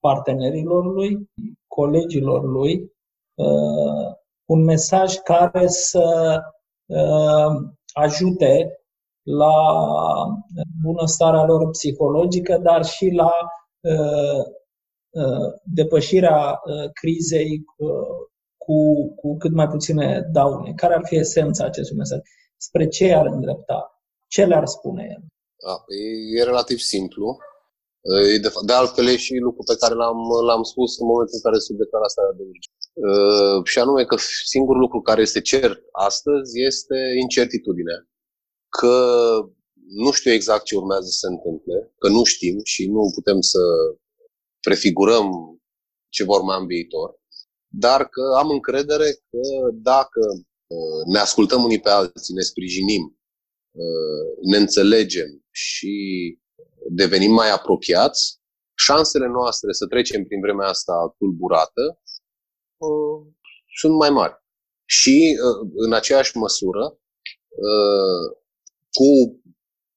[0.00, 1.30] partenerilor lui,
[1.66, 2.92] colegilor lui,
[3.34, 4.14] uh,
[4.44, 6.38] un mesaj care să
[6.86, 7.52] uh,
[7.92, 8.76] ajute
[9.22, 9.54] la
[10.82, 13.32] bunăstarea lor psihologică, dar și la
[13.80, 14.44] uh,
[15.64, 16.60] depășirea
[17.00, 17.62] crizei
[18.56, 18.76] cu,
[19.14, 20.72] cu cât mai puține daune.
[20.76, 22.18] Care ar fi esența acestui mesaj?
[22.56, 24.02] Spre ce ar îndrepta?
[24.28, 25.22] Ce le-ar spune el?
[25.66, 25.74] Da,
[26.36, 27.36] e relativ simplu.
[28.42, 31.58] De, de altfel e și lucru pe care l-am, l-am spus în momentul în care
[31.58, 32.86] se declara starea de urgență.
[33.06, 34.16] Uh, și anume că
[34.54, 37.98] singurul lucru care este cert astăzi este incertitudinea.
[38.78, 38.96] Că
[40.04, 43.62] nu știu exact ce urmează să se întâmple, că nu știm și nu putem să
[44.66, 45.28] prefigurăm
[46.08, 47.20] ce vor urma în viitor,
[47.68, 50.20] dar că am încredere că dacă
[50.66, 53.18] uh, ne ascultăm unii pe alții, ne sprijinim,
[53.70, 55.94] uh, ne înțelegem și
[56.90, 58.40] devenim mai apropiați,
[58.74, 62.00] șansele noastre să trecem prin vremea asta tulburată
[62.76, 63.32] uh,
[63.80, 64.34] sunt mai mari.
[64.84, 66.98] Și uh, în aceeași măsură,
[67.48, 68.36] uh,
[68.90, 69.40] cu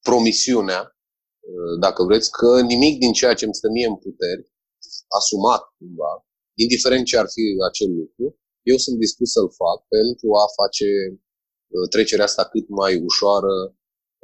[0.02, 4.54] promisiunea, uh, dacă vreți, că nimic din ceea ce îmi stă mie în puteri,
[5.20, 6.12] asumat cumva,
[6.64, 8.26] indiferent ce ar fi acel lucru,
[8.72, 10.90] eu sunt dispus să-l fac pentru a face
[11.76, 13.54] uh, trecerea asta cât mai ușoară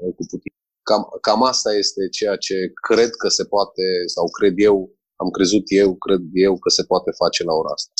[0.01, 0.59] uh, cu putință.
[0.89, 2.55] Cam, cam asta este ceea ce
[2.88, 4.76] cred că se poate, sau cred eu,
[5.15, 7.93] am crezut eu, cred eu că se poate face la ora asta.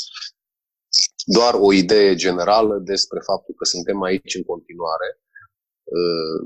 [1.26, 5.10] Doar o idee generală despre faptul că suntem aici în continuare,
[5.84, 6.40] uh,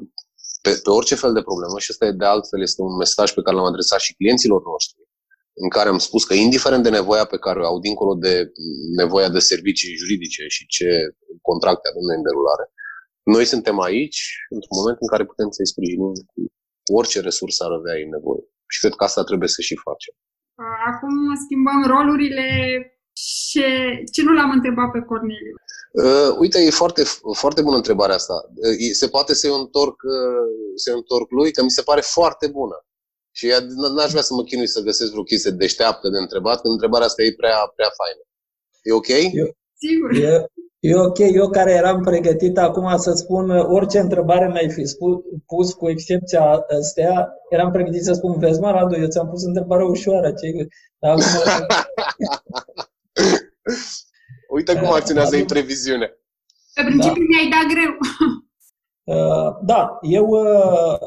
[0.62, 3.56] pe, pe orice fel de problemă, și ăsta de altfel este un mesaj pe care
[3.56, 5.05] l-am adresat și clienților noștri,
[5.64, 8.52] în care am spus că indiferent de nevoia pe care o au, dincolo de
[9.02, 10.90] nevoia de servicii juridice și ce
[11.42, 12.66] contracte avem în derulare,
[13.36, 14.22] noi suntem aici
[14.56, 16.14] într-un moment în care putem să-i sprijinim
[16.86, 18.44] cu orice resursă ar avea ei nevoie.
[18.74, 20.14] Și cred că asta trebuie să și facem.
[20.92, 22.46] Acum schimbăm rolurile.
[23.50, 23.68] Ce,
[24.14, 25.56] ce nu l-am întrebat pe Corneliu?
[26.04, 27.04] Uh, uite, e foarte,
[27.44, 28.34] foarte bună întrebarea asta.
[28.56, 32.78] Uh, se poate să-i întorc, uh, să întorc lui, că mi se pare foarte bună.
[33.38, 33.46] Și
[33.96, 37.24] n-aș vrea să mă chinui să găsesc vreo chestie deșteaptă de întrebat, că întrebarea asta
[37.24, 38.24] e prea, prea faină.
[38.82, 39.34] E ok?
[39.34, 40.12] Eu, Sigur.
[40.14, 45.16] Eu, E ok, eu care eram pregătit acum să spun orice întrebare mi-ai fi spus,
[45.46, 49.84] pus, cu excepția astea, eram pregătit să spun, vezi mă, Radu, eu ți-am pus întrebare
[49.84, 50.32] ușoară.
[50.32, 50.68] Ce...
[51.00, 51.24] Acum...
[54.56, 56.10] Uite cum acționează impreviziunea.
[56.74, 57.28] Pe principiu da.
[57.30, 57.92] mi-ai dat greu.
[59.04, 60.98] Uh, da, eu, uh,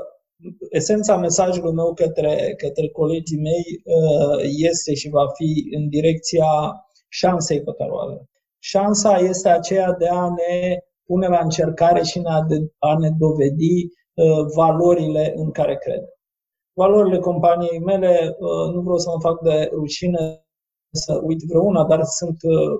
[0.70, 6.46] esența mesajului meu către, către colegii mei uh, este și va fi în direcția
[7.08, 8.28] șansei pe care o avem
[8.58, 12.20] șansa este aceea de a ne pune la încercare și
[12.78, 16.02] a ne dovedi uh, valorile în care cred.
[16.72, 20.46] Valorile companiei mele, uh, nu vreau să mă fac de rușine
[20.90, 22.78] să uit vreuna, dar sunt uh,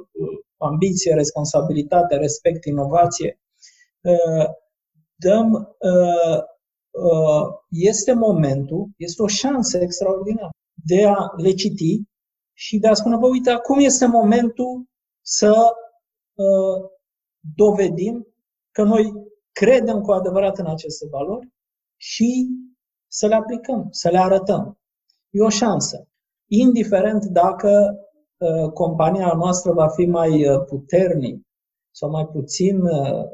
[0.56, 3.40] ambiție, responsabilitate, respect, inovație.
[5.16, 6.40] dăm, uh, uh,
[7.68, 10.51] este momentul, este o șansă extraordinară
[10.84, 12.03] de a le citi
[12.53, 14.84] și de a spune, bă, uite, acum este momentul
[15.20, 15.55] să
[16.34, 16.90] uh,
[17.55, 18.26] dovedim
[18.70, 19.12] că noi
[19.53, 21.49] credem cu adevărat în aceste valori
[21.96, 22.49] și
[23.07, 24.78] să le aplicăm, să le arătăm.
[25.30, 26.09] E o șansă.
[26.46, 27.99] Indiferent dacă
[28.36, 31.46] uh, compania noastră va fi mai uh, puternic
[31.90, 33.24] sau mai puțin uh,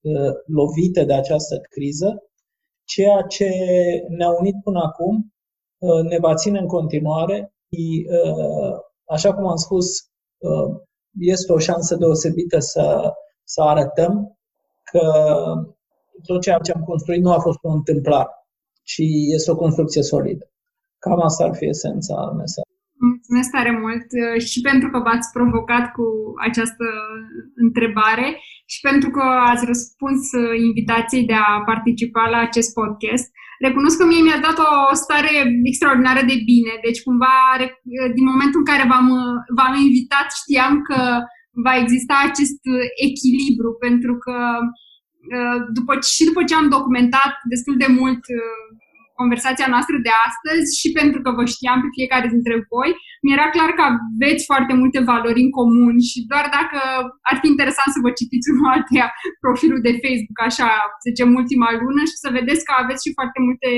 [0.00, 2.22] uh, lovite de această criză,
[2.84, 3.48] ceea ce
[4.08, 5.32] ne-a unit până acum
[5.78, 7.54] uh, ne va ține în continuare.
[7.70, 9.86] Și, uh, așa cum am spus,
[10.38, 10.80] uh,
[11.18, 13.12] este o șansă deosebită să,
[13.44, 14.38] să arătăm
[14.82, 15.02] că
[16.26, 18.28] tot ceea ce am construit nu a fost o întâmplare,
[18.82, 19.02] ci
[19.34, 20.50] este o construcție solidă.
[20.98, 22.71] Cam asta ar fi esența mesajului.
[23.32, 26.06] Mulțumesc tare mult uh, și pentru că v-ați provocat cu
[26.48, 26.86] această
[27.64, 28.28] întrebare
[28.72, 33.26] și pentru că ați răspuns uh, invitației de a participa la acest podcast.
[33.66, 34.58] Recunosc că mie mi-a dat
[34.90, 35.32] o stare
[35.70, 37.36] extraordinară de bine, deci cumva
[38.16, 39.08] din momentul în care v-am,
[39.56, 41.00] v-am invitat știam că
[41.66, 42.60] va exista acest
[43.08, 44.36] echilibru, pentru că
[45.76, 48.22] după, și după ce am documentat destul de mult
[49.22, 52.90] conversația noastră de astăzi și pentru că vă știam pe fiecare dintre voi,
[53.24, 56.80] mi-era clar că aveți foarte multe valori în comun și doar dacă
[57.30, 59.06] ar fi interesant să vă citiți unul altea
[59.44, 60.68] profilul de Facebook, așa,
[61.02, 63.70] să zicem, ultima lună și să vedeți că aveți și foarte multe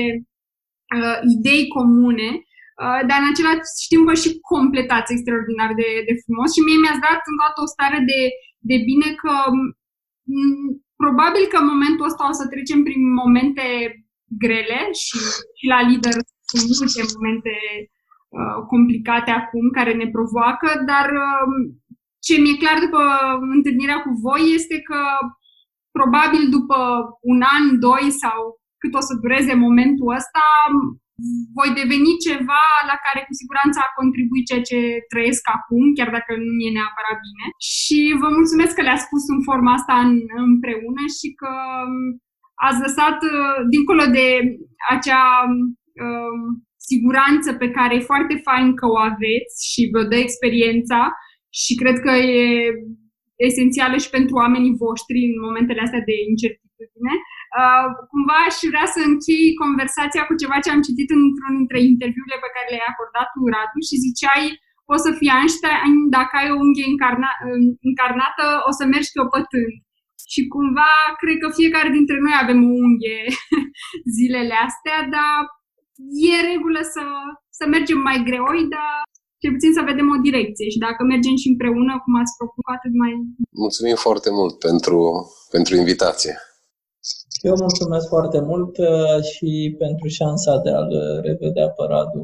[0.95, 2.29] uh, idei comune,
[2.81, 7.05] uh, dar în același timp vă și completați extraordinar de, de frumos și mie mi-ați
[7.07, 8.21] dat în toată o stare de,
[8.69, 9.73] de bine că m-
[11.03, 13.65] probabil că în momentul ăsta o să trecem prin momente
[14.43, 15.17] grele și,
[15.57, 16.15] și la lider
[16.51, 17.55] sunt multe momente
[18.37, 21.47] uh, complicate acum care ne provoacă, dar uh,
[22.25, 23.01] ce mi-e clar după
[23.57, 24.99] întâlnirea cu voi este că
[25.97, 26.79] probabil după
[27.31, 28.39] un an, doi sau
[28.81, 30.45] cât o să dureze momentul ăsta,
[31.57, 34.79] voi deveni ceva la care cu siguranță a contribuit ceea ce
[35.11, 37.45] trăiesc acum, chiar dacă nu e neapărat bine.
[37.73, 40.13] Și vă mulțumesc că le-ați spus în forma asta în,
[40.51, 41.51] împreună și că
[42.67, 44.27] ați lăsat, uh, dincolo de
[44.93, 45.25] acea
[46.05, 46.37] uh,
[46.89, 51.01] siguranță pe care e foarte fain că o aveți și vă dă experiența
[51.61, 52.45] și cred că e
[53.49, 57.13] esențială și pentru oamenii voștri în momentele astea de incertitudine.
[57.59, 62.37] Uh, cumva aș vrea să închei conversația cu ceva ce am citit într-un dintre interviurile
[62.41, 64.45] pe care le-ai acordat tu, Radu, și ziceai
[64.93, 67.39] o să fii Einstein dacă ai o unghie încarna-
[67.89, 69.75] încarnată, o să mergi pe o pătând.
[70.33, 73.21] Și cumva, cred că fiecare dintre noi avem o unghie
[74.17, 75.37] zilele astea, dar
[76.29, 77.03] e regulă să,
[77.57, 78.95] să mergem mai greoi, dar
[79.41, 82.93] cel puțin să vedem o direcție și dacă mergem și împreună, cum ați făcut, atât
[83.01, 83.11] mai...
[83.63, 84.97] Mulțumim foarte mult pentru,
[85.55, 86.33] pentru invitație.
[87.49, 89.51] Eu mulțumesc foarte mult uh, și
[89.83, 90.91] pentru șansa de a-l
[91.27, 92.23] revedea pe Radu.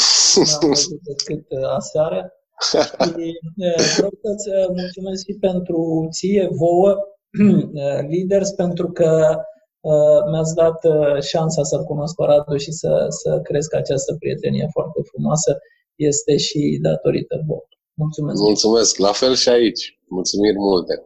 [0.48, 2.20] N-am văzut decât uh, aseară.
[3.06, 3.26] Și
[3.66, 4.46] uh, vreau să-ți
[4.80, 5.78] mulțumesc și pentru
[6.16, 6.90] ție, vouă,
[8.10, 9.36] Leaders pentru că
[9.80, 14.68] uh, mi-ați dat uh, șansa să-l cunosc pe Radu și să, să cresc această prietenie
[14.72, 15.58] foarte frumoasă.
[15.94, 17.66] Este și datorită vouă.
[17.94, 18.40] Mulțumesc!
[18.40, 18.98] Mulțumesc!
[18.98, 20.00] La fel și aici.
[20.08, 21.02] Mulțumiri multe!